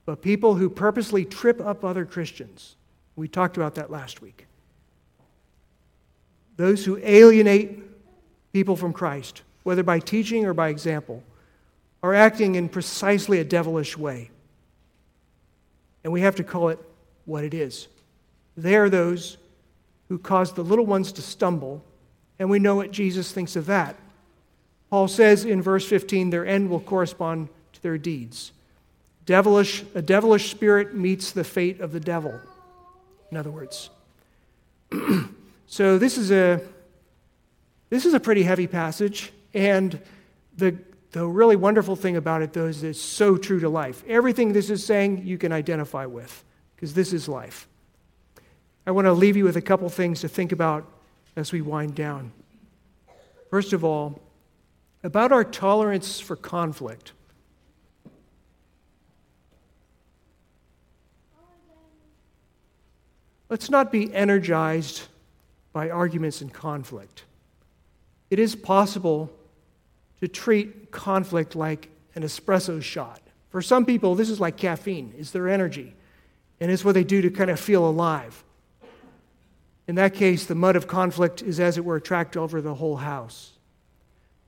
but 0.06 0.22
people 0.22 0.56
who 0.56 0.68
purposely 0.68 1.24
trip 1.24 1.60
up 1.60 1.84
other 1.84 2.04
Christians. 2.04 2.74
We 3.14 3.28
talked 3.28 3.56
about 3.56 3.76
that 3.76 3.92
last 3.92 4.20
week. 4.20 4.46
Those 6.56 6.84
who 6.84 6.98
alienate 7.02 7.80
people 8.52 8.74
from 8.74 8.92
Christ, 8.92 9.42
whether 9.62 9.84
by 9.84 10.00
teaching 10.00 10.46
or 10.46 10.52
by 10.52 10.68
example, 10.68 11.22
are 12.02 12.14
acting 12.14 12.54
in 12.54 12.68
precisely 12.68 13.38
a 13.38 13.44
devilish 13.44 13.96
way. 13.96 14.30
And 16.02 16.12
we 16.12 16.22
have 16.22 16.36
to 16.36 16.44
call 16.44 16.70
it 16.70 16.78
what 17.26 17.44
it 17.44 17.54
is. 17.54 17.88
They 18.56 18.76
are 18.76 18.88
those 18.88 19.36
who 20.08 20.18
cause 20.18 20.52
the 20.52 20.64
little 20.64 20.86
ones 20.86 21.12
to 21.12 21.22
stumble, 21.22 21.84
and 22.38 22.50
we 22.50 22.58
know 22.58 22.76
what 22.76 22.90
Jesus 22.90 23.32
thinks 23.32 23.54
of 23.54 23.66
that. 23.66 23.96
Paul 24.88 25.08
says 25.08 25.44
in 25.44 25.62
verse 25.62 25.86
15, 25.86 26.30
their 26.30 26.46
end 26.46 26.68
will 26.68 26.80
correspond 26.80 27.48
to 27.74 27.82
their 27.82 27.98
deeds. 27.98 28.52
Devilish, 29.24 29.84
a 29.94 30.02
devilish 30.02 30.50
spirit 30.50 30.94
meets 30.94 31.30
the 31.30 31.44
fate 31.44 31.80
of 31.80 31.92
the 31.92 32.00
devil, 32.00 32.40
in 33.30 33.36
other 33.36 33.50
words. 33.50 33.90
so 35.66 35.98
this 35.98 36.18
is 36.18 36.32
a 36.32 36.60
this 37.90 38.06
is 38.06 38.14
a 38.14 38.20
pretty 38.20 38.42
heavy 38.42 38.66
passage, 38.66 39.32
and 39.52 40.00
the 40.56 40.76
the 41.12 41.26
really 41.26 41.56
wonderful 41.56 41.96
thing 41.96 42.16
about 42.16 42.42
it, 42.42 42.52
though, 42.52 42.66
is 42.66 42.82
it's 42.82 43.00
so 43.00 43.36
true 43.36 43.60
to 43.60 43.68
life. 43.68 44.04
Everything 44.06 44.52
this 44.52 44.70
is 44.70 44.84
saying, 44.84 45.26
you 45.26 45.38
can 45.38 45.52
identify 45.52 46.06
with, 46.06 46.44
because 46.76 46.94
this 46.94 47.12
is 47.12 47.28
life. 47.28 47.66
I 48.86 48.92
want 48.92 49.06
to 49.06 49.12
leave 49.12 49.36
you 49.36 49.44
with 49.44 49.56
a 49.56 49.62
couple 49.62 49.88
things 49.88 50.20
to 50.20 50.28
think 50.28 50.52
about 50.52 50.86
as 51.36 51.52
we 51.52 51.60
wind 51.60 51.94
down. 51.94 52.32
First 53.50 53.72
of 53.72 53.84
all, 53.84 54.20
about 55.02 55.32
our 55.32 55.44
tolerance 55.44 56.20
for 56.20 56.36
conflict. 56.36 57.12
Let's 63.48 63.68
not 63.68 63.90
be 63.90 64.14
energized 64.14 65.08
by 65.72 65.90
arguments 65.90 66.40
and 66.40 66.52
conflict. 66.52 67.24
It 68.30 68.38
is 68.38 68.54
possible 68.54 69.32
to 70.20 70.28
treat 70.28 70.90
conflict 70.90 71.56
like 71.56 71.88
an 72.14 72.22
espresso 72.22 72.82
shot. 72.82 73.20
For 73.50 73.62
some 73.62 73.84
people, 73.84 74.14
this 74.14 74.30
is 74.30 74.40
like 74.40 74.56
caffeine, 74.56 75.14
it's 75.18 75.30
their 75.30 75.48
energy, 75.48 75.94
and 76.60 76.70
it's 76.70 76.84
what 76.84 76.94
they 76.94 77.04
do 77.04 77.20
to 77.22 77.30
kind 77.30 77.50
of 77.50 77.58
feel 77.58 77.86
alive. 77.86 78.44
In 79.88 79.96
that 79.96 80.14
case, 80.14 80.46
the 80.46 80.54
mud 80.54 80.76
of 80.76 80.86
conflict 80.86 81.42
is, 81.42 81.58
as 81.58 81.76
it 81.76 81.84
were, 81.84 81.98
tracked 81.98 82.36
over 82.36 82.60
the 82.60 82.74
whole 82.74 82.96
house. 82.96 83.52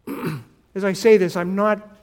as 0.74 0.85
I 0.85 0.92
say 0.92 1.16
this, 1.16 1.37
I'm 1.37 1.56
not. 1.56 1.96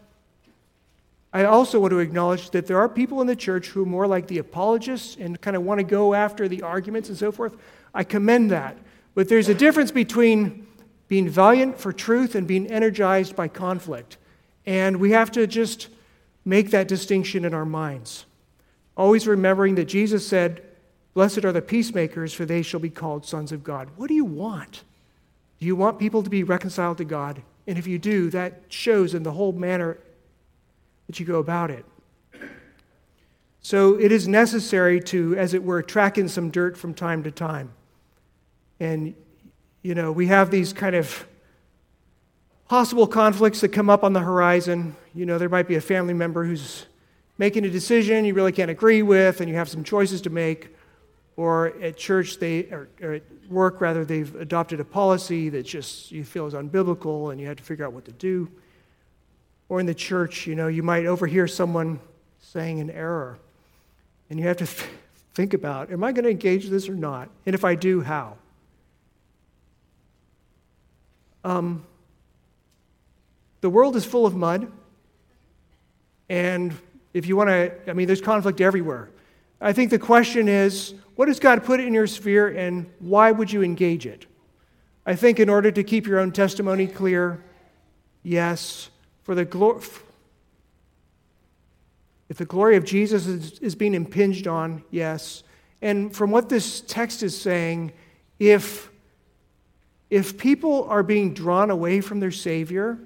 I 1.32 1.46
also 1.46 1.80
want 1.80 1.92
to 1.92 2.00
acknowledge 2.00 2.50
that 2.50 2.68
there 2.68 2.80
are 2.80 2.90
people 2.90 3.22
in 3.22 3.28
the 3.28 3.36
church 3.36 3.68
who 3.68 3.84
are 3.84 3.86
more 3.86 4.08
like 4.08 4.28
the 4.28 4.40
apologists 4.40 5.16
and 5.16 5.40
kind 5.40 5.56
of 5.56 5.64
want 5.64 5.78
to 5.78 5.84
go 5.84 6.14
after 6.14 6.48
the 6.48 6.64
arguments 6.64 7.08
and 7.08 7.18
so 7.18 7.32
forth. 7.32 7.56
I 7.94 8.04
commend 8.04 8.52
that. 8.52 8.76
But 9.14 9.30
there's 9.30 9.48
a 9.48 9.54
difference 9.54 9.92
between 9.92 10.68
being 11.10 11.28
valiant 11.28 11.78
for 11.78 11.92
truth 11.92 12.36
and 12.36 12.48
being 12.48 12.68
energized 12.68 13.36
by 13.36 13.50
conflict. 13.50 14.18
And 14.66 14.98
we 14.98 15.12
have 15.12 15.32
to 15.32 15.48
just 15.48 15.90
make 16.46 16.72
that 16.72 16.88
distinction 16.88 17.44
in 17.44 17.54
our 17.54 17.66
minds. 17.66 18.26
Always 18.96 19.28
remembering 19.28 19.76
that 19.76 19.86
Jesus 19.86 20.26
said, 20.26 20.64
Blessed 21.16 21.44
are 21.44 21.52
the 21.52 21.62
peacemakers, 21.62 22.34
for 22.34 22.46
they 22.46 22.62
shall 22.62 22.80
be 22.80 22.92
called 22.92 23.26
sons 23.26 23.52
of 23.52 23.64
God. 23.64 23.90
What 23.98 24.08
do 24.08 24.14
you 24.14 24.24
want? 24.24 24.84
Do 25.60 25.66
you 25.66 25.76
want 25.76 26.00
people 26.00 26.24
to 26.24 26.30
be 26.30 26.44
reconciled 26.44 27.00
to 27.00 27.06
God? 27.06 27.42
And 27.68 27.78
if 27.78 27.88
you 27.88 28.00
do, 28.00 28.30
that 28.30 28.62
shows 28.70 29.14
in 29.14 29.24
the 29.24 29.32
whole 29.32 29.52
manner 29.52 29.98
that 31.08 31.20
you 31.20 31.26
go 31.26 31.40
about 31.40 31.72
it. 31.72 31.86
So 33.62 34.00
it 34.00 34.12
is 34.12 34.28
necessary 34.28 35.02
to, 35.02 35.36
as 35.36 35.54
it 35.54 35.64
were, 35.64 35.82
track 35.82 36.18
in 36.18 36.30
some 36.30 36.52
dirt 36.52 36.78
from 36.78 36.94
time 36.94 37.24
to 37.24 37.32
time. 37.32 37.74
And 38.80 39.16
you 39.82 39.96
know, 39.96 40.12
we 40.12 40.28
have 40.28 40.52
these 40.52 40.74
kind 40.74 40.96
of 40.96 41.26
possible 42.68 43.08
conflicts 43.08 43.62
that 43.62 43.70
come 43.70 43.90
up 43.90 44.04
on 44.04 44.14
the 44.14 44.20
horizon. 44.20 44.96
You 45.14 45.26
know, 45.26 45.38
there 45.38 45.50
might 45.50 45.68
be 45.68 45.76
a 45.76 45.82
family 45.82 46.14
member 46.14 46.44
who's 46.44 46.86
making 47.38 47.66
a 47.66 47.70
decision 47.70 48.26
you 48.26 48.34
really 48.34 48.52
can't 48.52 48.70
agree 48.70 49.02
with, 49.02 49.40
and 49.40 49.50
you 49.50 49.56
have 49.56 49.70
some 49.70 49.84
choices 49.84 50.22
to 50.22 50.30
make. 50.30 50.76
Or 51.38 51.68
at 51.82 51.96
church, 51.96 52.38
they, 52.38 52.64
or, 52.64 52.90
or 53.02 53.14
at 53.14 53.24
work, 53.50 53.80
rather, 53.80 54.04
they've 54.04 54.36
adopted 54.36 54.82
a 54.82 54.84
policy 54.84 55.48
that 55.50 55.64
just 55.64 56.12
you 56.12 56.26
feel 56.26 56.46
is 56.46 56.54
unbiblical, 56.54 57.32
and 57.32 57.40
you 57.40 57.48
have 57.48 57.58
to 57.58 57.64
figure 57.64 57.86
out 57.86 57.94
what 57.94 58.06
to 58.06 58.12
do. 58.12 58.50
Or 59.70 59.80
in 59.80 59.86
the 59.86 59.96
church, 59.96 60.46
you 60.46 60.56
know, 60.56 60.68
you 60.68 60.84
might 60.84 61.06
overhear 61.06 61.48
someone 61.48 62.02
saying 62.42 62.82
an 62.82 62.90
error, 62.90 63.40
and 64.30 64.38
you 64.38 64.48
have 64.48 64.58
to 64.58 64.66
th- 64.66 64.90
think 65.34 65.54
about, 65.54 65.92
am 65.92 66.04
I 66.04 66.12
going 66.12 66.26
to 66.26 66.32
engage 66.32 66.68
this 66.68 66.90
or 66.90 66.96
not? 66.96 67.30
And 67.46 67.56
if 67.56 67.64
I 67.64 67.76
do, 67.76 68.02
how? 68.02 68.36
Um, 71.44 71.86
the 73.62 73.70
world 73.70 73.96
is 73.96 74.06
full 74.06 74.26
of 74.26 74.36
mud. 74.36 74.72
And 76.30 76.74
if 77.14 77.28
you 77.28 77.36
want 77.36 77.50
to, 77.50 77.74
I 77.88 77.94
mean, 77.94 78.08
there's 78.08 78.22
conflict 78.22 78.62
everywhere. 78.62 79.10
I 79.60 79.74
think 79.74 79.90
the 79.90 80.00
question 80.00 80.48
is 80.48 80.94
what 81.16 81.26
does 81.26 81.40
God 81.40 81.66
put 81.66 81.80
in 81.80 81.94
your 81.94 82.08
sphere 82.08 82.48
and 82.48 82.90
why 83.00 83.32
would 83.32 83.52
you 83.52 83.62
engage 83.62 84.06
it? 84.06 84.26
I 85.06 85.16
think 85.16 85.40
in 85.40 85.50
order 85.50 85.72
to 85.72 85.84
keep 85.84 86.06
your 86.08 86.20
own 86.20 86.32
testimony 86.32 86.88
clear, 86.88 87.44
yes. 88.24 88.90
For 89.24 89.36
the 89.36 89.46
glory, 89.46 89.82
if 92.30 92.38
the 92.38 92.46
glory 92.46 92.78
of 92.78 92.86
Jesus 92.86 93.28
is, 93.28 93.60
is 93.60 93.76
being 93.76 93.96
impinged 93.96 94.48
on, 94.48 94.84
yes. 94.92 95.44
And 95.82 96.16
from 96.16 96.32
what 96.32 96.50
this 96.50 96.82
text 96.82 97.22
is 97.24 97.40
saying, 97.40 97.92
if 98.40 98.90
if 100.10 100.38
people 100.38 100.86
are 100.86 101.04
being 101.04 101.34
drawn 101.34 101.70
away 101.70 102.02
from 102.02 102.20
their 102.20 102.32
Savior, 102.32 102.98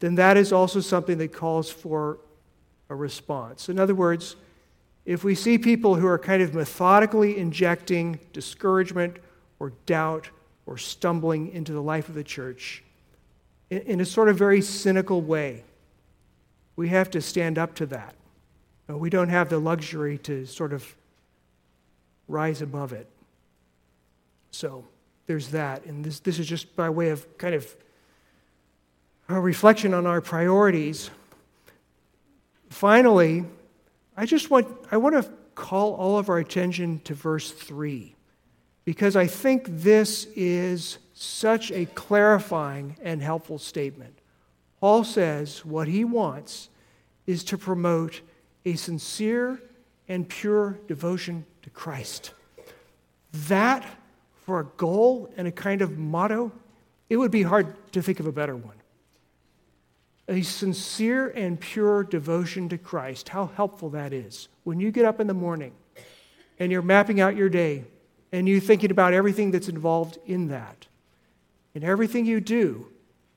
then 0.00 0.16
that 0.16 0.36
is 0.36 0.52
also 0.52 0.80
something 0.80 1.18
that 1.18 1.32
calls 1.32 1.70
for 1.70 2.18
a 2.90 2.94
response. 2.94 3.68
In 3.68 3.78
other 3.78 3.94
words, 3.94 4.36
if 5.04 5.24
we 5.24 5.34
see 5.34 5.58
people 5.58 5.94
who 5.94 6.06
are 6.06 6.18
kind 6.18 6.42
of 6.42 6.54
methodically 6.54 7.38
injecting 7.38 8.18
discouragement 8.32 9.16
or 9.58 9.72
doubt 9.86 10.30
or 10.66 10.76
stumbling 10.76 11.50
into 11.52 11.72
the 11.72 11.82
life 11.82 12.08
of 12.08 12.14
the 12.14 12.24
church 12.24 12.84
in 13.70 14.00
a 14.00 14.04
sort 14.04 14.28
of 14.28 14.36
very 14.36 14.60
cynical 14.60 15.22
way, 15.22 15.64
we 16.76 16.88
have 16.88 17.10
to 17.10 17.20
stand 17.20 17.58
up 17.58 17.74
to 17.76 17.86
that. 17.86 18.14
We 18.88 19.08
don't 19.08 19.30
have 19.30 19.48
the 19.48 19.58
luxury 19.58 20.18
to 20.18 20.44
sort 20.44 20.72
of 20.72 20.94
rise 22.28 22.60
above 22.60 22.92
it. 22.92 23.08
So, 24.50 24.84
there's 25.26 25.48
that. 25.48 25.84
And 25.84 26.04
this, 26.04 26.20
this 26.20 26.38
is 26.38 26.46
just 26.46 26.74
by 26.76 26.90
way 26.90 27.10
of 27.10 27.38
kind 27.38 27.54
of 27.54 27.76
a 29.28 29.40
reflection 29.40 29.94
on 29.94 30.06
our 30.06 30.20
priorities. 30.20 31.10
Finally, 32.70 33.44
I 34.16 34.26
just 34.26 34.50
want, 34.50 34.68
I 34.90 34.96
want 34.96 35.14
to 35.22 35.30
call 35.54 35.94
all 35.94 36.18
of 36.18 36.28
our 36.28 36.38
attention 36.38 37.00
to 37.04 37.14
verse 37.14 37.50
3 37.50 38.14
because 38.84 39.16
I 39.16 39.26
think 39.26 39.66
this 39.68 40.26
is 40.34 40.98
such 41.14 41.70
a 41.70 41.86
clarifying 41.86 42.96
and 43.02 43.22
helpful 43.22 43.58
statement. 43.58 44.18
Paul 44.80 45.04
says 45.04 45.64
what 45.64 45.86
he 45.86 46.04
wants 46.04 46.68
is 47.26 47.44
to 47.44 47.58
promote 47.58 48.20
a 48.64 48.74
sincere 48.74 49.62
and 50.08 50.28
pure 50.28 50.78
devotion 50.88 51.46
to 51.62 51.70
Christ. 51.70 52.32
That 53.48 53.86
for 54.42 54.60
a 54.60 54.64
goal 54.76 55.32
and 55.36 55.48
a 55.48 55.52
kind 55.52 55.82
of 55.82 55.98
motto, 55.98 56.52
it 57.08 57.16
would 57.16 57.30
be 57.30 57.42
hard 57.42 57.74
to 57.92 58.02
think 58.02 58.20
of 58.20 58.26
a 58.26 58.32
better 58.32 58.56
one. 58.56 58.76
A 60.28 60.42
sincere 60.42 61.28
and 61.28 61.58
pure 61.58 62.04
devotion 62.04 62.68
to 62.68 62.78
Christ, 62.78 63.30
how 63.30 63.46
helpful 63.46 63.90
that 63.90 64.12
is. 64.12 64.48
When 64.64 64.80
you 64.80 64.90
get 64.90 65.04
up 65.04 65.20
in 65.20 65.26
the 65.26 65.34
morning 65.34 65.72
and 66.58 66.70
you're 66.70 66.82
mapping 66.82 67.20
out 67.20 67.36
your 67.36 67.48
day 67.48 67.84
and 68.30 68.48
you're 68.48 68.60
thinking 68.60 68.90
about 68.90 69.12
everything 69.12 69.50
that's 69.50 69.68
involved 69.68 70.18
in 70.26 70.48
that, 70.48 70.86
and 71.74 71.84
everything 71.84 72.26
you 72.26 72.40
do, 72.40 72.86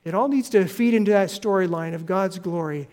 it 0.04 0.14
all 0.14 0.28
needs 0.28 0.50
to 0.50 0.66
feed 0.66 0.94
into 0.94 1.10
that 1.10 1.28
storyline 1.28 1.94
of 1.94 2.06
God's 2.06 2.38
glory. 2.38 2.88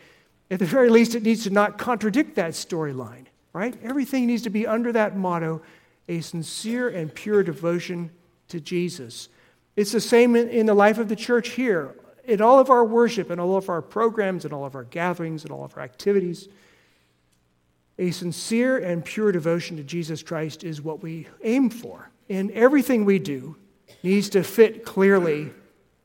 At 0.49 0.60
the 0.60 0.65
very 0.65 0.89
least, 0.89 1.15
it 1.15 1.23
needs 1.23 1.43
to 1.43 1.49
not 1.49 1.78
contradict 1.78 2.36
that 2.36 2.52
storyline, 2.52 3.26
right? 3.52 3.76
Everything 3.84 4.26
needs 4.26 4.43
to 4.43 4.49
be 4.49 4.65
under 4.65 4.91
that 4.93 5.15
motto 5.15 5.62
a 6.07 6.21
sincere 6.21 6.89
and 6.89 7.13
pure 7.13 7.43
devotion 7.43 8.11
to 8.49 8.59
Jesus. 8.59 9.29
It's 9.75 9.91
the 9.91 10.01
same 10.01 10.35
in 10.35 10.65
the 10.65 10.73
life 10.73 10.97
of 10.97 11.09
the 11.09 11.15
church 11.15 11.49
here. 11.49 11.95
In 12.25 12.41
all 12.41 12.59
of 12.59 12.69
our 12.69 12.85
worship, 12.85 13.29
and 13.29 13.41
all 13.41 13.57
of 13.57 13.69
our 13.69 13.81
programs, 13.81 14.45
and 14.45 14.53
all 14.53 14.65
of 14.65 14.75
our 14.75 14.85
gatherings, 14.85 15.43
and 15.43 15.51
all 15.51 15.65
of 15.65 15.75
our 15.75 15.83
activities, 15.83 16.47
a 17.97 18.11
sincere 18.11 18.77
and 18.77 19.03
pure 19.03 19.31
devotion 19.31 19.77
to 19.77 19.83
Jesus 19.83 20.23
Christ 20.23 20.63
is 20.63 20.81
what 20.81 21.03
we 21.03 21.27
aim 21.43 21.69
for. 21.69 22.09
And 22.29 22.49
everything 22.51 23.05
we 23.05 23.19
do 23.19 23.57
needs 24.03 24.29
to 24.29 24.43
fit 24.43 24.85
clearly 24.85 25.51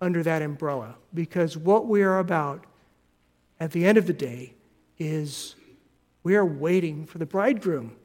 under 0.00 0.22
that 0.22 0.42
umbrella 0.42 0.96
because 1.14 1.56
what 1.56 1.87
we 1.87 2.02
are 2.02 2.18
about 2.18 2.64
at 3.61 3.72
the 3.72 3.84
end 3.84 3.98
of 3.98 4.06
the 4.06 4.12
day 4.12 4.54
is 4.98 5.54
we 6.22 6.37
are 6.37 6.44
waiting 6.44 7.06
for 7.06 7.18
the 7.18 7.26
bridegroom. 7.26 7.96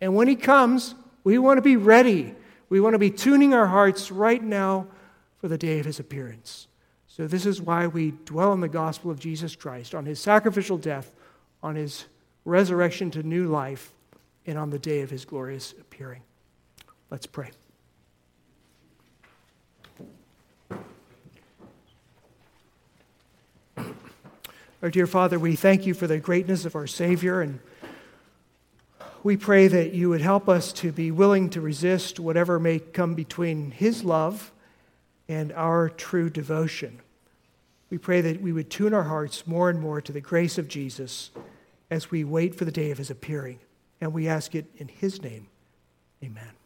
And 0.00 0.14
when 0.14 0.28
he 0.28 0.36
comes, 0.36 0.94
we 1.24 1.38
want 1.38 1.58
to 1.58 1.62
be 1.62 1.76
ready. 1.76 2.34
We 2.68 2.80
want 2.80 2.94
to 2.94 2.98
be 2.98 3.10
tuning 3.10 3.54
our 3.54 3.66
hearts 3.66 4.10
right 4.10 4.42
now 4.42 4.86
for 5.38 5.48
the 5.48 5.58
day 5.58 5.78
of 5.78 5.86
his 5.86 6.00
appearance. 6.00 6.68
So, 7.06 7.26
this 7.26 7.46
is 7.46 7.60
why 7.60 7.86
we 7.86 8.12
dwell 8.24 8.52
on 8.52 8.60
the 8.60 8.68
gospel 8.68 9.10
of 9.10 9.18
Jesus 9.18 9.56
Christ, 9.56 9.94
on 9.94 10.06
his 10.06 10.20
sacrificial 10.20 10.78
death, 10.78 11.10
on 11.62 11.74
his 11.74 12.04
resurrection 12.44 13.10
to 13.12 13.22
new 13.22 13.48
life, 13.48 13.92
and 14.46 14.58
on 14.58 14.70
the 14.70 14.78
day 14.78 15.00
of 15.00 15.10
his 15.10 15.24
glorious 15.24 15.72
appearing. 15.72 16.22
Let's 17.10 17.26
pray. 17.26 17.50
Our 24.80 24.90
dear 24.90 25.08
Father, 25.08 25.40
we 25.40 25.56
thank 25.56 25.86
you 25.86 25.94
for 25.94 26.06
the 26.06 26.20
greatness 26.20 26.64
of 26.64 26.76
our 26.76 26.86
Savior, 26.86 27.40
and 27.40 27.58
we 29.22 29.36
pray 29.36 29.68
that 29.68 29.92
you 29.92 30.08
would 30.08 30.20
help 30.20 30.48
us 30.48 30.72
to 30.74 30.92
be 30.92 31.10
willing 31.10 31.50
to 31.50 31.60
resist 31.60 32.20
whatever 32.20 32.58
may 32.58 32.78
come 32.78 33.14
between 33.14 33.70
His 33.70 34.04
love 34.04 34.52
and 35.28 35.52
our 35.52 35.88
true 35.88 36.30
devotion. 36.30 37.00
We 37.90 37.98
pray 37.98 38.20
that 38.20 38.40
we 38.40 38.52
would 38.52 38.70
tune 38.70 38.94
our 38.94 39.04
hearts 39.04 39.46
more 39.46 39.70
and 39.70 39.80
more 39.80 40.00
to 40.00 40.12
the 40.12 40.20
grace 40.20 40.58
of 40.58 40.68
Jesus 40.68 41.30
as 41.90 42.10
we 42.10 42.22
wait 42.22 42.54
for 42.54 42.64
the 42.64 42.72
day 42.72 42.90
of 42.90 42.98
His 42.98 43.10
appearing. 43.10 43.58
And 44.00 44.12
we 44.12 44.28
ask 44.28 44.54
it 44.54 44.66
in 44.76 44.88
His 44.88 45.22
name. 45.22 45.48
Amen. 46.22 46.57